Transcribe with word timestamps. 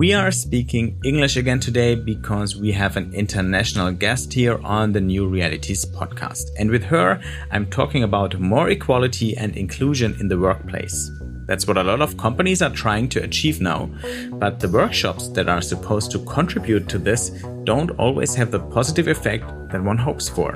We 0.00 0.14
are 0.14 0.30
speaking 0.30 0.98
English 1.04 1.36
again 1.36 1.60
today 1.60 1.94
because 1.94 2.56
we 2.56 2.72
have 2.72 2.96
an 2.96 3.12
international 3.12 3.92
guest 3.92 4.32
here 4.32 4.58
on 4.64 4.92
the 4.92 5.00
New 5.02 5.28
Realities 5.28 5.84
podcast. 5.84 6.44
And 6.58 6.70
with 6.70 6.84
her, 6.84 7.20
I'm 7.50 7.68
talking 7.68 8.02
about 8.02 8.40
more 8.40 8.70
equality 8.70 9.36
and 9.36 9.54
inclusion 9.54 10.16
in 10.18 10.28
the 10.28 10.38
workplace. 10.38 11.10
That's 11.46 11.66
what 11.66 11.76
a 11.76 11.84
lot 11.84 12.00
of 12.00 12.16
companies 12.16 12.62
are 12.62 12.70
trying 12.70 13.10
to 13.10 13.22
achieve 13.22 13.60
now. 13.60 13.90
But 14.32 14.58
the 14.58 14.70
workshops 14.70 15.28
that 15.34 15.50
are 15.50 15.60
supposed 15.60 16.10
to 16.12 16.24
contribute 16.24 16.88
to 16.88 16.98
this 16.98 17.28
don't 17.64 17.90
always 17.98 18.34
have 18.36 18.50
the 18.50 18.60
positive 18.60 19.06
effect 19.06 19.44
that 19.70 19.84
one 19.84 19.98
hopes 19.98 20.30
for. 20.30 20.54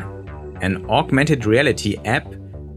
An 0.62 0.86
augmented 0.88 1.44
reality 1.44 1.98
app 2.06 2.26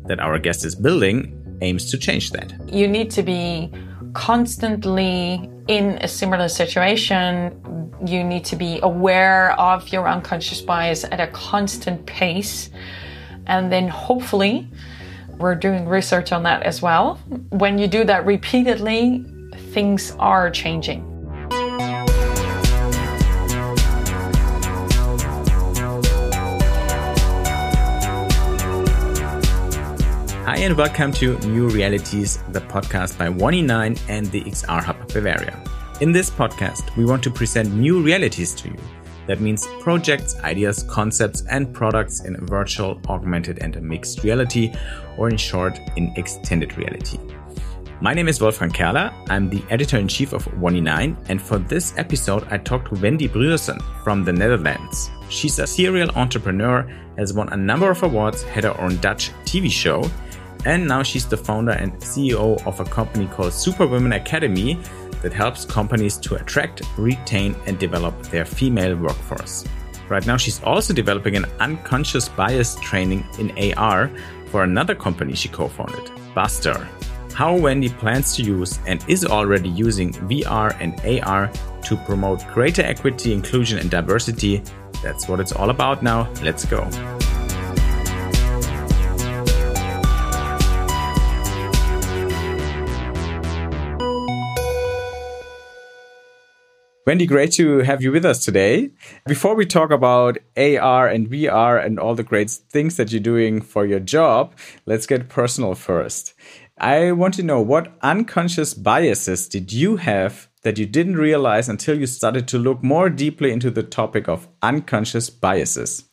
that 0.08 0.20
our 0.20 0.38
guest 0.38 0.66
is 0.66 0.76
building 0.76 1.58
aims 1.62 1.90
to 1.92 1.98
change 1.98 2.32
that. 2.32 2.52
You 2.68 2.90
need 2.90 3.10
to 3.12 3.24
be 3.24 3.72
constantly 4.12 5.50
in 5.68 5.98
a 6.02 6.08
similar 6.08 6.48
situation. 6.48 7.94
You 8.06 8.24
need 8.24 8.46
to 8.46 8.56
be 8.56 8.80
aware 8.84 9.52
of 9.60 9.90
your 9.90 10.08
unconscious 10.08 10.62
bias 10.62 11.04
at 11.04 11.20
a 11.20 11.28
constant 11.28 12.06
pace. 12.06 12.70
And 13.48 13.72
then 13.72 13.88
hopefully, 13.88 14.70
we're 15.38 15.56
doing 15.56 15.88
research 15.88 16.32
on 16.32 16.44
that 16.44 16.64
as 16.64 16.82
well. 16.82 17.16
When 17.50 17.78
you 17.78 17.88
do 17.88 18.04
that 18.06 18.26
repeatedly, 18.26 19.26
things 19.72 20.12
are 20.20 20.50
changing. 20.50 21.17
Hi, 30.48 30.60
and 30.60 30.78
welcome 30.78 31.12
to 31.12 31.38
New 31.40 31.68
Realities, 31.68 32.40
the 32.54 32.62
podcast 32.62 33.18
by 33.18 33.28
1E9 33.28 34.00
and 34.08 34.28
the 34.28 34.46
XR 34.46 34.82
Hub 34.82 34.96
Bavaria. 35.12 35.62
In 36.00 36.14
this 36.14 36.30
podcast, 36.30 36.96
we 36.96 37.04
want 37.04 37.22
to 37.24 37.30
present 37.30 37.74
new 37.74 38.02
realities 38.02 38.56
to 38.56 38.70
you. 38.70 38.78
That 39.26 39.42
means 39.42 39.68
projects, 39.82 40.40
ideas, 40.46 40.84
concepts, 40.84 41.44
and 41.52 41.74
products 41.74 42.24
in 42.24 42.38
virtual, 42.46 42.98
augmented, 43.10 43.60
and 43.62 43.76
mixed 43.82 44.24
reality, 44.24 44.74
or 45.18 45.30
in 45.30 45.36
short, 45.36 45.78
in 45.98 46.14
extended 46.16 46.78
reality. 46.78 47.20
My 48.00 48.14
name 48.14 48.30
is 48.30 48.40
Wolfgang 48.40 48.72
Kerler. 48.72 49.12
I'm 49.30 49.50
the 49.50 49.62
editor 49.70 49.98
in 49.98 50.08
chief 50.08 50.32
of 50.32 50.46
1E9, 50.46 51.26
and 51.28 51.42
for 51.42 51.60
this 51.60 51.94
episode, 51.98 52.48
I 52.50 52.58
talked 52.58 52.88
to 52.96 53.02
Wendy 53.02 53.28
Broersen 53.28 53.82
from 54.02 54.24
the 54.24 54.32
Netherlands. 54.32 55.12
She's 55.28 55.60
a 55.60 55.68
serial 55.68 56.10
entrepreneur, 56.12 56.90
has 57.18 57.34
won 57.34 57.50
a 57.50 57.58
number 57.58 57.92
of 57.92 58.02
awards, 58.02 58.44
had 58.44 58.64
her 58.64 58.80
own 58.80 58.96
Dutch 59.02 59.32
TV 59.44 59.70
show, 59.70 60.10
and 60.68 60.86
now 60.86 61.02
she's 61.02 61.26
the 61.26 61.38
founder 61.38 61.72
and 61.72 61.94
CEO 62.00 62.62
of 62.68 62.82
a 62.82 62.84
company 62.84 63.26
called 63.28 63.54
Superwomen 63.54 64.12
Academy 64.12 64.78
that 65.22 65.32
helps 65.32 65.64
companies 65.64 66.18
to 66.18 66.36
attract, 66.36 66.82
retain, 66.98 67.56
and 67.66 67.80
develop 67.80 68.22
their 68.24 68.44
female 68.44 68.98
workforce. 68.98 69.64
Right 70.10 70.28
now, 70.28 70.36
she's 70.36 70.62
also 70.64 70.94
developing 70.94 71.38
an 71.38 71.46
unconscious 71.62 72.28
bias 72.28 72.76
training 72.82 73.26
in 73.40 73.74
AR 73.78 74.12
for 74.48 74.64
another 74.64 74.94
company 74.94 75.36
she 75.36 75.48
co 75.48 75.70
founded, 75.70 76.12
Buster. 76.36 76.88
How 77.34 77.56
Wendy 77.56 77.88
plans 77.88 78.36
to 78.36 78.44
use 78.44 78.80
and 78.88 79.04
is 79.08 79.24
already 79.24 79.70
using 79.70 80.12
VR 80.12 80.76
and 80.82 81.00
AR 81.24 81.50
to 81.84 81.96
promote 82.06 82.46
greater 82.54 82.82
equity, 82.82 83.32
inclusion, 83.32 83.80
and 83.80 83.90
diversity. 83.90 84.62
That's 85.02 85.30
what 85.30 85.40
it's 85.40 85.54
all 85.54 85.70
about 85.70 86.04
now. 86.04 86.30
Let's 86.42 86.66
go. 86.66 86.90
Wendy, 97.08 97.26
great 97.26 97.54
to 97.54 97.78
have 97.78 98.02
you 98.02 98.12
with 98.12 98.26
us 98.26 98.44
today. 98.44 98.92
Before 99.26 99.56
we 99.56 99.66
talk 99.66 99.92
about 99.92 100.40
AR 100.58 101.08
and 101.08 101.30
VR 101.30 101.82
and 101.82 101.98
all 101.98 102.16
the 102.16 102.22
great 102.22 102.52
things 102.52 102.98
that 102.98 103.14
you're 103.14 103.22
doing 103.22 103.62
for 103.62 103.86
your 103.86 104.02
job, 104.02 104.54
let's 104.86 105.08
get 105.08 105.30
personal 105.30 105.74
first. 105.74 106.34
I 106.78 107.14
want 107.14 107.36
to 107.36 107.44
know 107.44 107.62
what 107.62 107.98
unconscious 108.02 108.74
biases 108.74 109.48
did 109.48 109.72
you 109.72 109.96
have 109.96 110.50
that 110.64 110.78
you 110.78 110.86
didn't 110.86 111.16
realize 111.16 111.70
until 111.70 111.98
you 111.98 112.08
started 112.08 112.46
to 112.50 112.58
look 112.58 112.84
more 112.84 113.10
deeply 113.10 113.54
into 113.54 113.72
the 113.72 113.84
topic 113.84 114.28
of 114.28 114.50
unconscious 114.62 115.30
biases? 115.30 116.04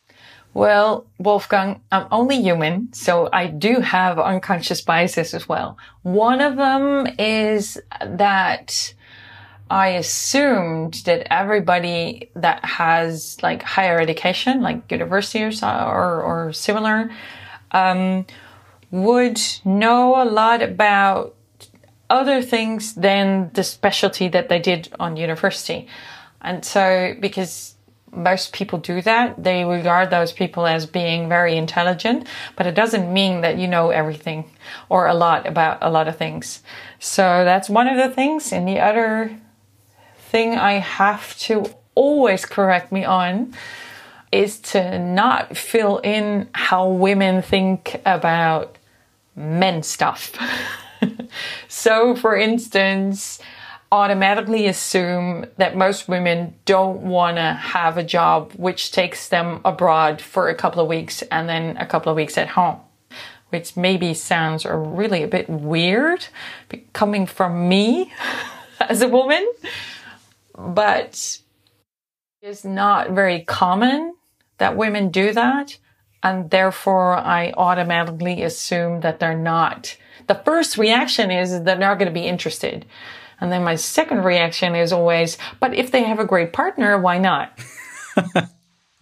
Well, 0.55 1.07
Wolfgang, 1.19 1.83
I'm 1.91 2.07
only 2.13 2.41
human, 2.41 2.93
so 2.93 3.29
I 3.33 3.49
do 3.49 3.81
have 3.81 4.21
unconscious 4.21 4.81
biases 4.81 5.35
as 5.35 5.49
well. 5.49 5.77
One 6.03 6.41
of 6.41 6.55
them 6.55 7.09
is 7.19 7.83
that 8.01 8.95
I 9.71 9.89
assumed 9.89 11.03
that 11.07 11.27
everybody 11.33 12.31
that 12.37 12.65
has 12.65 13.43
like 13.43 13.63
higher 13.63 13.99
education, 13.99 14.61
like 14.61 14.91
university 14.91 15.43
or, 15.43 15.53
or, 15.63 16.23
or 16.23 16.53
similar, 16.53 17.11
um, 17.73 18.27
would 18.91 19.41
know 19.65 20.23
a 20.23 20.27
lot 20.27 20.63
about 20.63 21.35
other 22.11 22.43
things 22.43 22.95
than 22.95 23.51
the 23.55 23.65
specialty 23.65 24.29
that 24.29 24.49
they 24.49 24.59
did 24.59 24.89
on 25.01 25.17
university. 25.17 25.89
And 26.43 26.65
so, 26.65 27.17
because 27.19 27.75
most 28.13 28.53
people 28.53 28.79
do 28.79 29.03
that, 29.03 29.43
they 29.43 29.65
regard 29.65 30.11
those 30.11 30.33
people 30.33 30.67
as 30.67 30.87
being 30.87 31.29
very 31.29 31.57
intelligent, 31.57 32.29
but 32.55 32.67
it 32.67 32.75
doesn't 32.75 33.13
mean 33.13 33.41
that 33.41 33.59
you 33.59 33.67
know 33.67 33.91
everything 33.91 34.51
or 34.89 35.07
a 35.07 35.15
lot 35.15 35.47
about 35.47 35.79
a 35.81 35.91
lot 35.91 36.07
of 36.07 36.17
things. 36.17 36.63
So 37.01 37.23
that's 37.45 37.69
one 37.69 37.89
of 37.89 37.97
the 37.97 38.15
things. 38.15 38.53
And 38.53 38.69
the 38.69 38.79
other 38.79 39.37
thing 40.35 40.57
I 40.57 40.81
have 40.81 41.39
to 41.47 41.65
always 41.95 42.45
correct 42.45 42.91
me 42.91 43.05
on 43.05 43.55
is 44.33 44.59
to 44.73 44.99
not 44.99 45.57
fill 45.57 45.99
in 45.99 46.49
how 46.53 46.89
women 46.89 47.41
think 47.41 48.01
about 48.05 48.77
men 49.37 49.85
stuff. 49.85 50.33
so, 51.69 52.17
for 52.17 52.37
instance, 52.37 53.39
automatically 53.93 54.67
assume 54.67 55.47
that 55.59 55.77
most 55.77 56.09
women 56.09 56.57
don't 56.65 57.03
want 57.03 57.37
to 57.37 57.53
have 57.53 57.97
a 57.97 58.03
job 58.03 58.51
which 58.55 58.91
takes 58.91 59.29
them 59.29 59.61
abroad 59.65 60.21
for 60.21 60.49
a 60.49 60.55
couple 60.57 60.83
of 60.83 60.89
weeks 60.89 61.23
and 61.31 61.49
then 61.49 61.77
a 61.77 61.87
couple 61.87 62.11
of 62.11 62.17
weeks 62.17 62.37
at 62.37 62.49
home. 62.49 62.81
Which 63.51 63.77
maybe 63.77 64.15
sounds 64.15 64.65
really 64.65 65.23
a 65.23 65.29
bit 65.29 65.49
weird 65.49 66.27
coming 66.93 67.25
from 67.25 67.69
me 67.69 68.13
as 68.81 69.01
a 69.01 69.07
woman 69.07 69.49
but 70.57 71.41
it's 72.43 72.65
not 72.65 73.11
very 73.11 73.43
common 73.43 74.15
that 74.59 74.77
women 74.77 75.11
do 75.11 75.33
that. 75.33 75.79
And 76.23 76.51
therefore, 76.51 77.15
I 77.15 77.53
automatically 77.57 78.43
assume 78.43 79.01
that 79.01 79.21
they're 79.21 79.37
not. 79.37 79.97
The 80.27 80.35
first 80.35 80.79
reaction 80.79 81.31
is 81.31 81.51
that 81.51 81.65
they're 81.65 81.79
not 81.79 81.99
going 81.99 82.09
to 82.09 82.21
be 82.21 82.27
interested. 82.27 82.87
And 83.41 83.53
then 83.53 83.63
my 83.63 83.75
second 83.75 84.25
reaction 84.25 84.75
is 84.75 84.93
always, 84.93 85.37
but 85.61 85.75
if 85.75 85.91
they 85.91 86.03
have 86.05 86.19
a 86.19 86.25
great 86.25 86.53
partner, 86.53 86.99
why 86.99 87.19
not? 87.19 87.59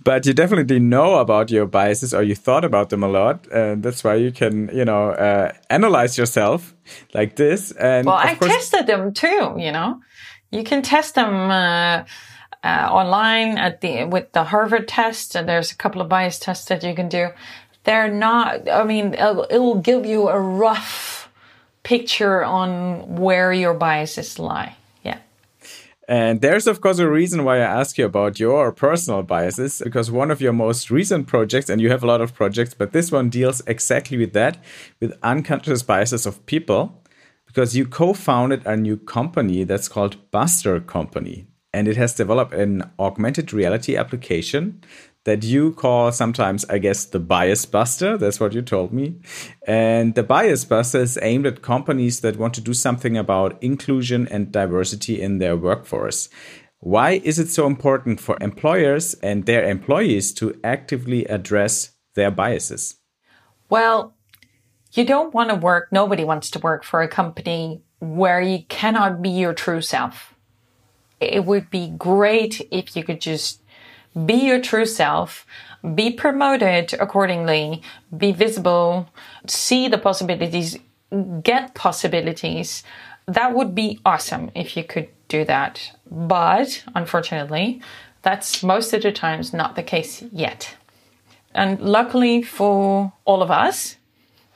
but 0.05 0.27
you 0.27 0.33
definitely 0.33 0.81
know 0.81 1.19
about 1.19 1.51
your 1.51 1.67
biases 1.67 2.13
or 2.15 2.23
you 2.23 2.35
thought 2.35 2.65
about 2.65 2.91
them 2.91 3.03
a 3.03 3.09
lot 3.09 3.47
and 3.53 3.83
that's 3.83 4.03
why 4.03 4.15
you 4.15 4.33
can 4.33 4.69
you 4.75 4.85
know 4.85 5.11
uh, 5.11 5.53
analyze 5.71 6.19
yourself 6.19 6.75
like 7.15 7.37
this 7.37 7.73
and 7.73 8.07
well 8.07 8.17
i 8.17 8.35
course- 8.35 8.51
tested 8.53 8.87
them 8.87 9.13
too 9.13 9.55
you 9.59 9.71
know 9.71 10.01
you 10.53 10.63
can 10.63 10.83
test 10.83 11.17
them 11.17 11.51
uh, 11.51 12.05
uh, 12.63 12.89
online 12.91 13.59
at 13.59 13.81
the 13.81 14.05
with 14.05 14.31
the 14.33 14.45
Harvard 14.45 14.87
test. 14.87 15.35
And 15.35 15.49
there's 15.49 15.73
a 15.73 15.77
couple 15.77 16.01
of 16.01 16.09
bias 16.09 16.39
tests 16.39 16.67
that 16.67 16.85
you 16.85 16.95
can 16.95 17.09
do. 17.09 17.31
They're 17.85 18.13
not. 18.13 18.69
I 18.69 18.85
mean, 18.85 19.15
it 19.15 19.59
will 19.59 19.81
give 19.81 20.07
you 20.07 20.29
a 20.29 20.39
rough 20.39 21.29
picture 21.83 22.45
on 22.45 23.17
where 23.17 23.53
your 23.53 23.75
biases 23.75 24.39
lie. 24.39 24.77
Yeah. 25.03 25.19
And 26.07 26.41
there's, 26.41 26.69
of 26.69 26.81
course, 26.81 27.01
a 27.01 27.09
reason 27.09 27.43
why 27.43 27.57
I 27.57 27.81
ask 27.81 27.99
you 27.99 28.05
about 28.05 28.39
your 28.39 28.71
personal 28.71 29.23
biases, 29.25 29.83
because 29.83 30.13
one 30.13 30.31
of 30.31 30.41
your 30.41 30.53
most 30.53 30.93
recent 30.93 31.27
projects, 31.27 31.69
and 31.69 31.81
you 31.81 31.91
have 31.91 32.05
a 32.05 32.07
lot 32.07 32.21
of 32.21 32.35
projects, 32.35 32.75
but 32.75 32.93
this 32.93 33.11
one 33.11 33.31
deals 33.31 33.63
exactly 33.67 34.17
with 34.17 34.33
that, 34.35 34.59
with 35.01 35.13
unconscious 35.25 35.83
biases 35.83 36.25
of 36.25 36.45
people 36.47 37.02
because 37.53 37.77
you 37.77 37.85
co-founded 37.85 38.67
a 38.67 38.79
new 38.79 38.97
company 38.97 39.63
that's 39.63 39.87
called 39.87 40.31
Buster 40.31 40.81
Company, 40.81 41.47
and 41.71 41.87
it 41.87 41.99
has 41.99 42.15
developed 42.15 42.55
an 42.55 42.91
augmented 42.99 43.53
reality 43.53 43.95
application 43.95 44.83
that 45.25 45.45
you 45.45 45.73
call 45.75 46.11
sometimes, 46.11 46.65
I 46.71 46.79
guess, 46.79 47.05
the 47.05 47.19
Bias 47.19 47.67
Buster. 47.67 48.17
That's 48.17 48.41
what 48.41 48.55
you 48.55 48.63
told 48.63 48.93
me. 48.93 49.21
And 49.67 50.15
the 50.15 50.23
Bias 50.23 50.65
Buster 50.65 51.01
is 51.01 51.19
aimed 51.21 51.47
at 51.47 51.61
companies 51.61 52.21
that 52.21 52.39
want 52.39 52.55
to 52.55 52.63
do 52.63 52.73
something 52.73 53.19
about 53.19 53.63
inclusion 53.63 54.27
and 54.29 54.51
diversity 54.51 55.21
in 55.21 55.39
their 55.39 55.57
workforce. 55.57 56.31
Why 56.81 57.21
is 57.23 57.39
it 57.39 57.51
so 57.51 57.67
important 57.67 58.19
for 58.19 58.39
employers 58.41 59.13
and 59.23 59.45
their 59.45 59.69
employees 59.69 60.33
to 60.35 60.59
actively 60.65 61.27
address 61.27 61.93
their 62.15 62.31
biases? 62.31 62.97
Well, 63.69 64.17
you 64.93 65.05
don't 65.05 65.35
want 65.35 65.51
to 65.51 65.57
work, 65.57 65.89
nobody 65.91 66.25
wants 66.25 66.51
to 66.51 66.59
work 66.59 66.85
for 66.85 67.03
a 67.03 67.09
company 67.09 67.83
where 67.99 68.41
you 68.41 68.65
cannot 68.69 69.23
be 69.23 69.31
your 69.31 69.55
true 69.55 69.81
self. 69.81 70.35
it 71.21 71.45
would 71.45 71.71
be 71.71 71.89
great 71.89 72.61
if 72.71 72.97
you 72.97 73.05
could 73.05 73.21
just 73.21 73.63
be 74.27 74.35
your 74.35 74.61
true 74.61 74.85
self, 74.85 75.47
be 75.95 76.11
promoted 76.11 76.93
accordingly, 76.95 77.83
be 78.17 78.33
visible, 78.33 79.09
see 79.47 79.89
the 79.89 79.99
possibilities, 79.99 80.79
get 81.43 81.75
possibilities. 81.75 82.83
That 83.27 83.55
would 83.55 83.75
be 83.75 84.01
awesome 84.05 84.51
if 84.55 84.77
you 84.77 84.85
could 84.85 85.09
do 85.29 85.45
that. 85.45 85.93
But 86.11 86.85
unfortunately, 86.95 87.81
that's 88.23 88.63
most 88.63 88.93
of 88.93 89.03
the 89.03 89.13
times 89.13 89.53
not 89.53 89.77
the 89.77 89.83
case 89.83 90.23
yet. 90.33 90.77
And 91.55 91.81
luckily 91.81 92.43
for 92.43 93.13
all 93.25 93.43
of 93.43 93.51
us, 93.51 93.97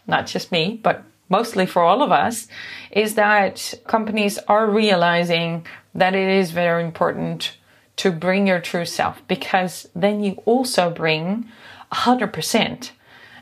not 0.06 0.26
just 0.26 0.52
me, 0.52 0.80
but 0.82 1.02
mostly 1.28 1.66
for 1.66 1.82
all 1.82 2.02
of 2.02 2.12
us, 2.12 2.46
is 2.90 3.14
that 3.14 3.74
companies 3.86 4.38
are 4.48 4.70
realizing 4.70 5.66
that 5.94 6.14
it 6.14 6.28
is 6.28 6.50
very 6.50 6.84
important 6.84 7.56
to 7.96 8.12
bring 8.12 8.46
your 8.46 8.60
true 8.60 8.84
self 8.84 9.26
because 9.26 9.88
then 9.94 10.22
you 10.22 10.32
also 10.44 10.90
bring 10.90 11.48
100% 11.92 12.90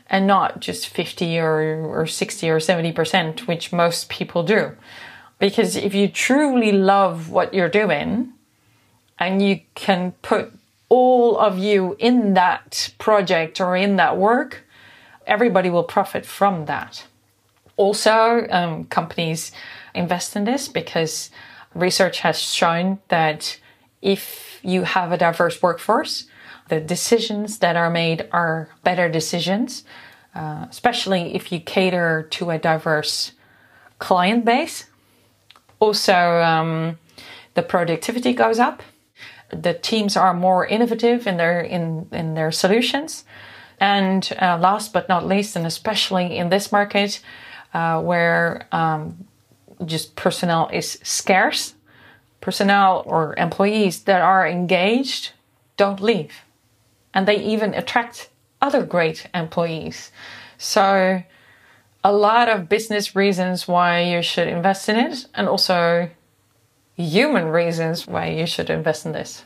and 0.07 0.27
not 0.27 0.59
just 0.59 0.87
50 0.87 1.39
or, 1.39 1.85
or 1.85 2.07
60 2.07 2.49
or 2.49 2.59
70%, 2.59 3.47
which 3.47 3.73
most 3.73 4.09
people 4.09 4.43
do. 4.43 4.71
Because 5.39 5.75
if 5.75 5.93
you 5.93 6.07
truly 6.07 6.71
love 6.71 7.29
what 7.29 7.53
you're 7.53 7.69
doing 7.69 8.33
and 9.19 9.41
you 9.41 9.61
can 9.73 10.13
put 10.21 10.53
all 10.87 11.37
of 11.37 11.57
you 11.57 11.95
in 11.99 12.35
that 12.35 12.93
project 12.97 13.59
or 13.59 13.75
in 13.75 13.95
that 13.95 14.17
work, 14.17 14.64
everybody 15.27 15.69
will 15.69 15.83
profit 15.83 16.25
from 16.25 16.65
that. 16.65 17.05
Also, 17.77 18.47
um, 18.49 18.85
companies 18.85 19.51
invest 19.93 20.35
in 20.35 20.45
this 20.45 20.67
because 20.67 21.29
research 21.73 22.19
has 22.19 22.39
shown 22.39 22.99
that 23.09 23.59
if 24.01 24.59
you 24.63 24.83
have 24.83 25.11
a 25.11 25.17
diverse 25.17 25.61
workforce, 25.61 26.25
the 26.69 26.79
decisions 26.79 27.59
that 27.59 27.75
are 27.75 27.89
made 27.89 28.27
are 28.31 28.69
better 28.83 29.09
decisions, 29.09 29.83
uh, 30.33 30.65
especially 30.69 31.35
if 31.35 31.51
you 31.51 31.59
cater 31.59 32.27
to 32.31 32.49
a 32.49 32.57
diverse 32.57 33.33
client 33.99 34.45
base. 34.45 34.85
Also, 35.79 36.13
um, 36.41 36.97
the 37.53 37.61
productivity 37.61 38.33
goes 38.33 38.59
up. 38.59 38.81
The 39.49 39.73
teams 39.73 40.17
are 40.17 40.33
more 40.33 40.65
innovative 40.65 41.27
in 41.27 41.37
their 41.37 41.61
in 41.61 42.07
in 42.11 42.33
their 42.33 42.51
solutions. 42.51 43.23
And 43.79 44.31
uh, 44.41 44.57
last 44.59 44.93
but 44.93 45.09
not 45.09 45.25
least, 45.25 45.55
and 45.55 45.65
especially 45.65 46.37
in 46.37 46.49
this 46.49 46.71
market, 46.71 47.21
uh, 47.73 48.01
where 48.01 48.67
um, 48.71 49.27
just 49.85 50.15
personnel 50.15 50.69
is 50.71 50.99
scarce, 51.03 51.73
personnel 52.41 53.03
or 53.05 53.35
employees 53.37 54.03
that 54.03 54.21
are 54.21 54.47
engaged 54.47 55.31
don't 55.77 55.99
leave. 55.99 56.33
And 57.13 57.27
they 57.27 57.43
even 57.43 57.73
attract 57.73 58.29
other 58.61 58.83
great 58.85 59.27
employees. 59.33 60.11
So, 60.57 61.23
a 62.03 62.13
lot 62.13 62.49
of 62.49 62.69
business 62.69 63.15
reasons 63.15 63.67
why 63.67 64.01
you 64.01 64.21
should 64.21 64.47
invest 64.47 64.87
in 64.89 64.95
it, 64.95 65.25
and 65.33 65.47
also 65.47 66.09
human 66.95 67.45
reasons 67.47 68.07
why 68.07 68.27
you 68.27 68.45
should 68.45 68.69
invest 68.69 69.05
in 69.05 69.11
this. 69.11 69.43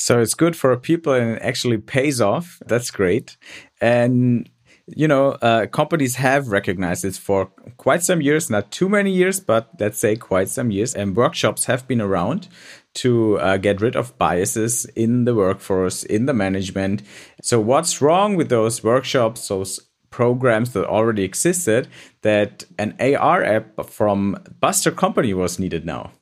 So 0.00 0.20
it's 0.20 0.34
good 0.34 0.54
for 0.54 0.76
people 0.76 1.12
and 1.12 1.32
it 1.32 1.42
actually 1.42 1.78
pays 1.78 2.20
off. 2.20 2.62
That's 2.64 2.92
great. 2.92 3.36
And 3.80 4.48
you 4.86 5.08
know, 5.08 5.32
uh, 5.42 5.66
companies 5.66 6.14
have 6.14 6.48
recognized 6.48 7.02
this 7.02 7.18
for 7.18 7.46
quite 7.76 8.02
some 8.02 8.22
years, 8.22 8.48
not 8.48 8.70
too 8.70 8.88
many 8.88 9.10
years, 9.10 9.40
but 9.40 9.68
let's 9.78 9.98
say 9.98 10.14
quite 10.14 10.48
some 10.48 10.70
years. 10.70 10.94
And 10.94 11.16
workshops 11.16 11.64
have 11.66 11.86
been 11.88 12.00
around 12.00 12.48
to 12.94 13.38
uh, 13.40 13.56
get 13.58 13.80
rid 13.80 13.96
of 13.96 14.16
biases 14.16 14.84
in 14.96 15.24
the 15.24 15.34
workforce, 15.34 16.04
in 16.04 16.26
the 16.26 16.32
management. 16.32 17.02
So, 17.42 17.60
what's 17.60 18.00
wrong 18.00 18.36
with 18.36 18.48
those 18.48 18.82
workshops, 18.82 19.48
those 19.48 19.80
programs 20.10 20.72
that 20.72 20.86
already 20.86 21.24
existed, 21.24 21.88
that 22.22 22.64
an 22.78 22.96
AR 22.98 23.44
app 23.44 23.84
from 23.84 24.38
Buster 24.58 24.92
Company 24.92 25.34
was 25.34 25.58
needed 25.58 25.84
now? 25.84 26.12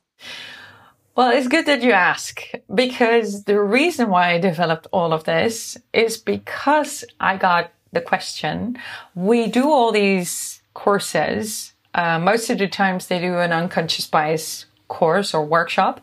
Well, 1.17 1.31
it's 1.31 1.47
good 1.47 1.65
that 1.65 1.81
you 1.81 1.93
ask 1.93 2.43
because 2.71 3.45
the 3.45 3.59
reason 3.59 4.11
why 4.11 4.33
I 4.33 4.37
developed 4.37 4.85
all 4.91 5.13
of 5.13 5.23
this 5.23 5.75
is 5.91 6.15
because 6.15 7.03
I 7.19 7.37
got 7.37 7.71
the 7.91 8.01
question. 8.01 8.77
We 9.15 9.47
do 9.47 9.67
all 9.67 9.91
these 9.91 10.61
courses. 10.75 11.73
Uh, 11.95 12.19
most 12.19 12.51
of 12.51 12.59
the 12.59 12.67
times 12.67 13.07
they 13.07 13.17
do 13.17 13.39
an 13.39 13.51
unconscious 13.51 14.05
bias 14.05 14.67
course 14.89 15.33
or 15.33 15.43
workshop 15.43 16.01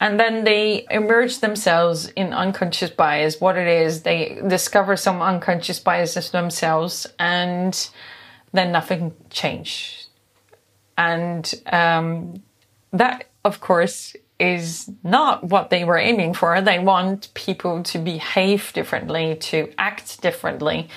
and 0.00 0.18
then 0.18 0.42
they 0.42 0.84
immerse 0.90 1.38
themselves 1.38 2.08
in 2.08 2.34
unconscious 2.34 2.90
bias 2.90 3.40
what 3.40 3.56
it 3.56 3.66
is 3.66 4.02
they 4.02 4.38
discover 4.46 4.94
some 4.94 5.22
unconscious 5.22 5.78
biases 5.80 6.30
themselves 6.30 7.06
and 7.18 7.88
then 8.52 8.70
nothing 8.72 9.14
changed 9.30 10.08
and 10.98 11.54
um, 11.72 12.42
that 12.92 13.30
of 13.42 13.60
course 13.62 14.14
is 14.40 14.90
not 15.02 15.44
what 15.44 15.70
they 15.70 15.84
were 15.84 15.98
aiming 15.98 16.34
for. 16.34 16.60
They 16.60 16.78
want 16.78 17.32
people 17.34 17.82
to 17.84 17.98
behave 17.98 18.72
differently, 18.72 19.36
to 19.36 19.72
act 19.78 20.20
differently, 20.22 20.88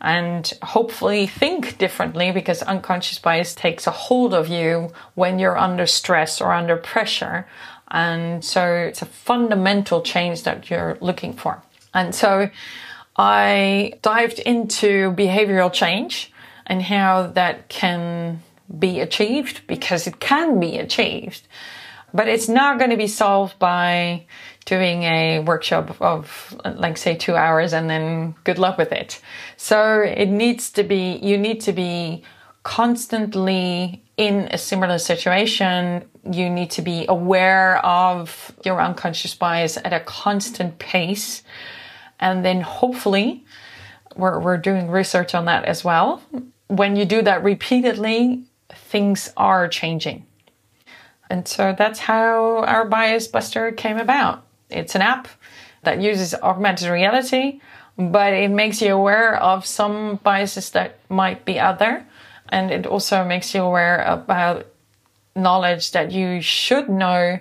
and 0.00 0.52
hopefully 0.62 1.26
think 1.26 1.78
differently 1.78 2.30
because 2.30 2.62
unconscious 2.62 3.18
bias 3.18 3.54
takes 3.54 3.86
a 3.86 3.90
hold 3.90 4.34
of 4.34 4.48
you 4.48 4.90
when 5.14 5.38
you're 5.38 5.56
under 5.56 5.86
stress 5.86 6.40
or 6.40 6.52
under 6.52 6.76
pressure. 6.76 7.46
And 7.90 8.44
so 8.44 8.66
it's 8.74 9.02
a 9.02 9.06
fundamental 9.06 10.02
change 10.02 10.42
that 10.42 10.68
you're 10.68 10.98
looking 11.00 11.32
for. 11.32 11.62
And 11.94 12.14
so 12.14 12.50
I 13.16 13.94
dived 14.02 14.40
into 14.40 15.12
behavioral 15.12 15.72
change 15.72 16.32
and 16.66 16.82
how 16.82 17.28
that 17.28 17.68
can 17.68 18.42
be 18.78 19.00
achieved 19.00 19.66
because 19.66 20.06
it 20.06 20.20
can 20.20 20.58
be 20.58 20.78
achieved. 20.78 21.46
But 22.14 22.28
it's 22.28 22.48
not 22.48 22.78
going 22.78 22.90
to 22.90 22.96
be 22.96 23.08
solved 23.08 23.58
by 23.58 24.26
doing 24.66 25.02
a 25.02 25.40
workshop 25.40 26.00
of 26.00 26.56
like 26.64 26.96
say 26.96 27.16
two 27.16 27.34
hours 27.34 27.72
and 27.72 27.90
then 27.90 28.36
good 28.44 28.58
luck 28.58 28.78
with 28.78 28.92
it. 28.92 29.20
So 29.56 30.00
it 30.00 30.28
needs 30.28 30.70
to 30.70 30.84
be, 30.84 31.18
you 31.20 31.36
need 31.36 31.60
to 31.62 31.72
be 31.72 32.22
constantly 32.62 34.02
in 34.16 34.48
a 34.52 34.58
similar 34.58 34.98
situation. 34.98 36.04
You 36.30 36.48
need 36.48 36.70
to 36.72 36.82
be 36.82 37.04
aware 37.08 37.84
of 37.84 38.52
your 38.64 38.80
unconscious 38.80 39.34
bias 39.34 39.76
at 39.76 39.92
a 39.92 40.00
constant 40.00 40.78
pace. 40.78 41.42
And 42.20 42.44
then 42.44 42.60
hopefully 42.60 43.44
we're, 44.16 44.38
we're 44.38 44.56
doing 44.56 44.88
research 44.88 45.34
on 45.34 45.46
that 45.46 45.64
as 45.64 45.84
well. 45.84 46.22
When 46.68 46.94
you 46.94 47.04
do 47.04 47.22
that 47.22 47.42
repeatedly, 47.42 48.44
things 48.70 49.32
are 49.36 49.66
changing. 49.68 50.26
And 51.34 51.48
so 51.48 51.74
that's 51.76 51.98
how 51.98 52.58
our 52.58 52.84
Bias 52.84 53.26
Buster 53.26 53.72
came 53.72 53.98
about. 53.98 54.44
It's 54.70 54.94
an 54.94 55.02
app 55.02 55.26
that 55.82 56.00
uses 56.00 56.32
augmented 56.32 56.88
reality, 56.88 57.60
but 57.98 58.32
it 58.32 58.52
makes 58.52 58.80
you 58.80 58.94
aware 58.94 59.34
of 59.42 59.66
some 59.66 60.20
biases 60.22 60.70
that 60.70 61.00
might 61.08 61.44
be 61.44 61.58
out 61.58 61.80
there. 61.80 62.06
And 62.50 62.70
it 62.70 62.86
also 62.86 63.24
makes 63.24 63.52
you 63.52 63.62
aware 63.62 64.00
about 64.04 64.66
knowledge 65.34 65.90
that 65.90 66.12
you 66.12 66.40
should 66.40 66.88
know 66.88 67.40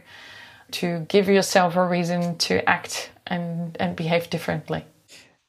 to 0.71 1.05
give 1.07 1.27
yourself 1.29 1.75
a 1.75 1.85
reason 1.85 2.39
to 2.39 2.67
act 2.67 3.11
and, 3.27 3.77
and 3.79 3.95
behave 3.95 4.27
differently. 4.27 4.85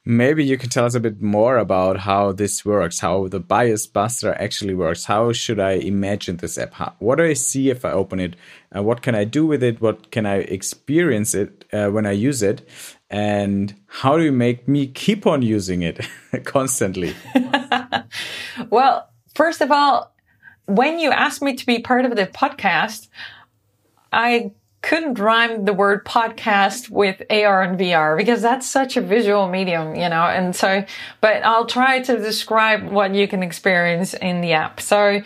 Maybe 0.07 0.45
you 0.45 0.59
can 0.59 0.69
tell 0.69 0.85
us 0.85 0.95
a 0.95 1.01
bit 1.01 1.23
more 1.23 1.57
about 1.57 2.01
how 2.01 2.33
this 2.33 2.63
works, 2.63 2.99
how 2.99 3.27
the 3.29 3.41
bias 3.41 3.87
buster 3.87 4.35
actually 4.35 4.75
works. 4.75 5.07
How 5.07 5.33
should 5.33 5.59
I 5.59 5.73
imagine 5.73 6.37
this 6.37 6.59
app? 6.59 6.75
How, 6.75 6.95
what 6.99 7.17
do 7.17 7.25
I 7.25 7.33
see 7.33 7.71
if 7.71 7.87
I 7.87 7.93
open 7.93 8.21
it? 8.21 8.37
Uh, 8.77 8.83
what 8.83 9.01
can 9.01 9.15
I 9.15 9.25
do 9.25 9.47
with 9.47 9.63
it? 9.63 9.81
What 9.81 10.11
can 10.11 10.27
I 10.27 10.37
experience 10.41 11.35
it 11.35 11.65
uh, 11.73 11.89
when 11.89 12.05
I 12.05 12.13
use 12.13 12.43
it? 12.43 12.69
And 13.09 13.75
how 13.87 14.19
do 14.19 14.25
you 14.25 14.33
make 14.33 14.69
me 14.69 14.89
keep 14.89 15.27
on 15.27 15.41
using 15.41 15.81
it 15.81 16.07
constantly? 16.45 17.15
well, 18.69 19.09
first 19.35 19.63
of 19.63 19.71
all, 19.71 20.15
when 20.67 20.99
you 20.99 21.13
asked 21.13 21.41
me 21.41 21.55
to 21.55 21.65
be 21.65 21.79
part 21.79 22.05
of 22.05 22.15
the 22.15 22.27
podcast, 22.27 23.09
I 24.13 24.53
couldn't 24.85 25.19
rhyme 25.19 25.65
the 25.65 25.73
word 25.73 26.05
podcast 26.05 26.91
with 26.91 27.23
AR 27.31 27.63
and 27.63 27.81
VR 27.81 28.19
because 28.19 28.43
that's 28.43 28.69
such 28.69 28.99
a 28.99 29.01
visual 29.01 29.49
medium, 29.49 29.95
you 29.95 30.11
know, 30.11 30.25
and 30.25 30.55
so, 30.55 30.85
but 31.23 31.43
I'll 31.43 31.65
try 31.65 32.03
to 32.03 32.19
describe 32.19 32.91
what 32.91 33.15
you 33.15 33.27
can 33.27 33.43
experience 33.43 34.13
in 34.13 34.43
the 34.43 34.53
app. 34.53 34.83
So 34.83 35.23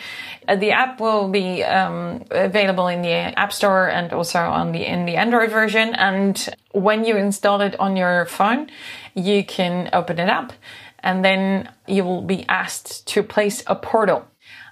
uh, 0.46 0.54
the 0.54 0.70
app 0.70 1.00
will 1.00 1.28
be 1.28 1.64
um, 1.64 2.24
available 2.30 2.86
in 2.86 3.02
the 3.02 3.10
App 3.10 3.52
Store 3.52 3.88
and 3.88 4.12
also 4.12 4.38
on 4.38 4.70
the, 4.70 4.86
in 4.86 5.06
the 5.06 5.16
Android 5.16 5.50
version. 5.50 5.92
And 5.96 6.48
when 6.70 7.04
you 7.04 7.16
install 7.16 7.60
it 7.60 7.78
on 7.80 7.96
your 7.96 8.26
phone, 8.26 8.70
you 9.16 9.44
can 9.44 9.90
open 9.92 10.20
it 10.20 10.28
up 10.28 10.52
and 11.00 11.24
then 11.24 11.68
you 11.88 12.04
will 12.04 12.22
be 12.22 12.44
asked 12.48 13.08
to 13.08 13.24
place 13.24 13.64
a 13.66 13.74
portal. 13.74 14.24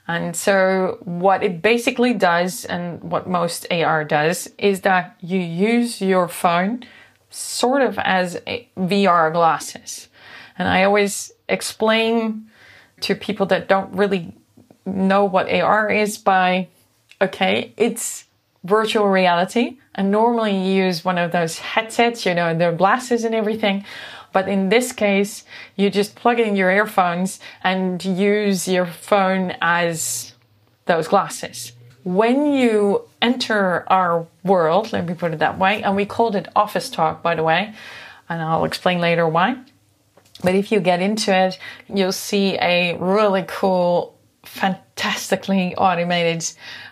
And 0.09 0.37
so 0.37 0.99
what 1.01 1.43
it 1.43 1.63
basically 1.63 2.15
does 2.15 2.65
and 2.65 3.03
what 3.03 3.29
most 3.29 3.67
AR 3.71 4.05
does 4.05 4.49
is 4.57 4.83
that 4.83 5.17
you 5.21 5.41
use 5.41 6.01
your 6.01 6.29
phone 6.29 6.85
sort 7.31 7.83
of 7.83 7.99
as 7.99 8.41
VR 8.77 9.33
glasses. 9.33 10.09
And 10.59 10.69
I 10.69 10.85
always 10.85 11.33
explain 11.49 12.49
to 13.01 13.15
people 13.15 13.47
that 13.47 13.69
don't 13.69 13.93
really 13.93 14.33
know 14.85 15.25
what 15.25 15.51
AR 15.53 15.91
is 15.91 16.19
by, 16.19 16.69
okay, 17.21 17.75
it's 17.77 18.25
virtual 18.65 19.09
reality. 19.09 19.79
And 19.95 20.11
normally 20.11 20.57
you 20.57 20.85
use 20.85 21.05
one 21.05 21.19
of 21.19 21.33
those 21.33 21.59
headsets, 21.59 22.25
you 22.25 22.35
know, 22.35 22.57
their 22.57 22.73
glasses 22.73 23.25
and 23.25 23.35
everything. 23.35 23.85
But 24.37 24.49
in 24.49 24.69
this 24.69 24.93
case, 24.93 25.45
you 25.77 25.89
just 25.89 26.15
plug 26.15 26.39
in 26.39 26.57
your 26.57 26.71
earphones 26.71 27.41
and 27.65 28.05
use 28.05 28.69
your 28.69 28.85
phone 28.85 29.55
as 29.63 30.35
those 30.85 31.09
glasses. 31.09 31.73
When 32.05 32.53
you 32.53 33.09
enter 33.23 33.91
our 33.91 34.27
world, 34.45 34.93
let 34.93 35.07
me 35.07 35.15
put 35.15 35.33
it 35.33 35.39
that 35.39 35.59
way, 35.59 35.83
and 35.83 35.97
we 35.97 36.05
called 36.05 36.37
it 36.37 36.49
Office 36.55 36.91
Talk, 36.91 37.23
by 37.23 37.35
the 37.35 37.43
way, 37.43 37.73
and 38.29 38.43
I'll 38.43 38.67
explain 38.67 38.99
later 39.01 39.27
why. 39.27 39.57
But 40.45 40.55
if 40.55 40.71
you 40.71 40.81
get 40.81 41.01
into 41.01 41.35
it, 41.35 41.59
you'll 41.89 42.13
see 42.13 42.59
a 42.61 42.95
really 42.99 43.47
cool, 43.49 44.19
fantastically 44.45 45.75
automated 45.77 46.45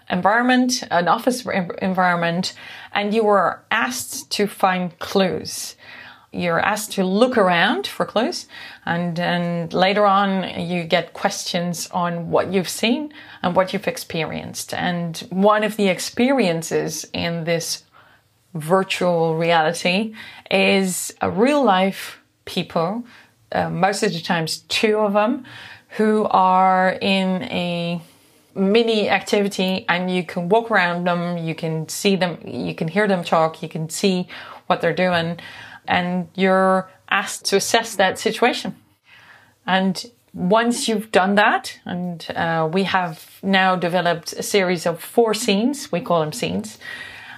environment, 0.08 0.82
an 0.90 1.08
office 1.08 1.44
environment, 1.44 2.54
and 2.94 3.12
you 3.12 3.24
were 3.24 3.60
asked 3.70 4.30
to 4.30 4.46
find 4.46 4.98
clues. 4.98 5.76
You're 6.34 6.60
asked 6.60 6.92
to 6.92 7.04
look 7.04 7.38
around 7.38 7.86
for 7.86 8.04
clues, 8.04 8.46
and, 8.84 9.18
and 9.18 9.72
later 9.72 10.04
on, 10.04 10.60
you 10.60 10.84
get 10.84 11.12
questions 11.12 11.88
on 11.90 12.30
what 12.30 12.52
you've 12.52 12.68
seen 12.68 13.12
and 13.42 13.54
what 13.54 13.72
you've 13.72 13.88
experienced. 13.88 14.74
And 14.74 15.16
one 15.30 15.64
of 15.64 15.76
the 15.76 15.88
experiences 15.88 17.06
in 17.12 17.44
this 17.44 17.84
virtual 18.54 19.36
reality 19.36 20.14
is 20.50 21.14
a 21.20 21.30
real 21.30 21.62
life 21.64 22.18
people 22.44 23.04
uh, 23.54 23.70
most 23.70 24.02
of 24.02 24.12
the 24.12 24.20
times 24.20 24.58
two 24.68 24.98
of 24.98 25.12
them 25.12 25.44
who 25.90 26.24
are 26.24 26.98
in 27.00 27.42
a 27.44 28.02
mini 28.54 29.08
activity 29.08 29.84
and 29.88 30.10
you 30.10 30.24
can 30.24 30.48
walk 30.48 30.70
around 30.70 31.06
them, 31.06 31.38
you 31.38 31.54
can 31.54 31.88
see 31.88 32.16
them, 32.16 32.38
you 32.44 32.74
can 32.74 32.88
hear 32.88 33.06
them 33.06 33.22
talk, 33.22 33.62
you 33.62 33.68
can 33.68 33.88
see 33.88 34.26
what 34.66 34.80
they're 34.80 34.94
doing, 34.94 35.38
and 35.86 36.28
you're 36.34 36.90
asked 37.10 37.44
to 37.46 37.56
assess 37.56 37.96
that 37.96 38.18
situation. 38.18 38.76
And 39.66 40.04
once 40.32 40.88
you've 40.88 41.12
done 41.12 41.36
that, 41.36 41.78
and 41.84 42.26
uh, 42.34 42.68
we 42.72 42.82
have 42.84 43.38
now 43.42 43.76
developed 43.76 44.32
a 44.32 44.42
series 44.42 44.84
of 44.86 45.00
four 45.00 45.32
scenes, 45.34 45.92
we 45.92 46.00
call 46.00 46.20
them 46.20 46.32
scenes, 46.32 46.78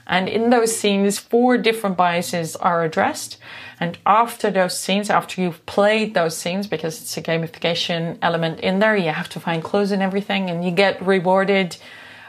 and 0.07 0.29
in 0.29 0.51
those 0.51 0.75
scenes, 0.75 1.19
four 1.19 1.59
different 1.59 1.97
biases 1.97 2.55
are 2.57 2.85
addressed. 2.85 3.39
And 3.81 3.99
after 4.07 4.53
those 4.53 4.79
scenes, 4.79 5.11
after 5.11 5.43
you've 5.43 5.67
played 5.67 6.15
those 6.15 6.37
scenes, 6.37 6.69
because 6.69 7.03
it's 7.03 7.17
a 7.17 7.23
gamification 7.23 8.17
element 8.23 8.61
in 8.61 8.79
there, 8.79 8.97
you 8.97 9.11
have 9.11 9.29
to 9.31 9.41
find 9.41 9.65
clues 9.65 9.91
and 9.91 10.03
everything, 10.03 10.49
and 10.49 10.65
you 10.65 10.71
get 10.71 11.05
rewarded 11.05 11.77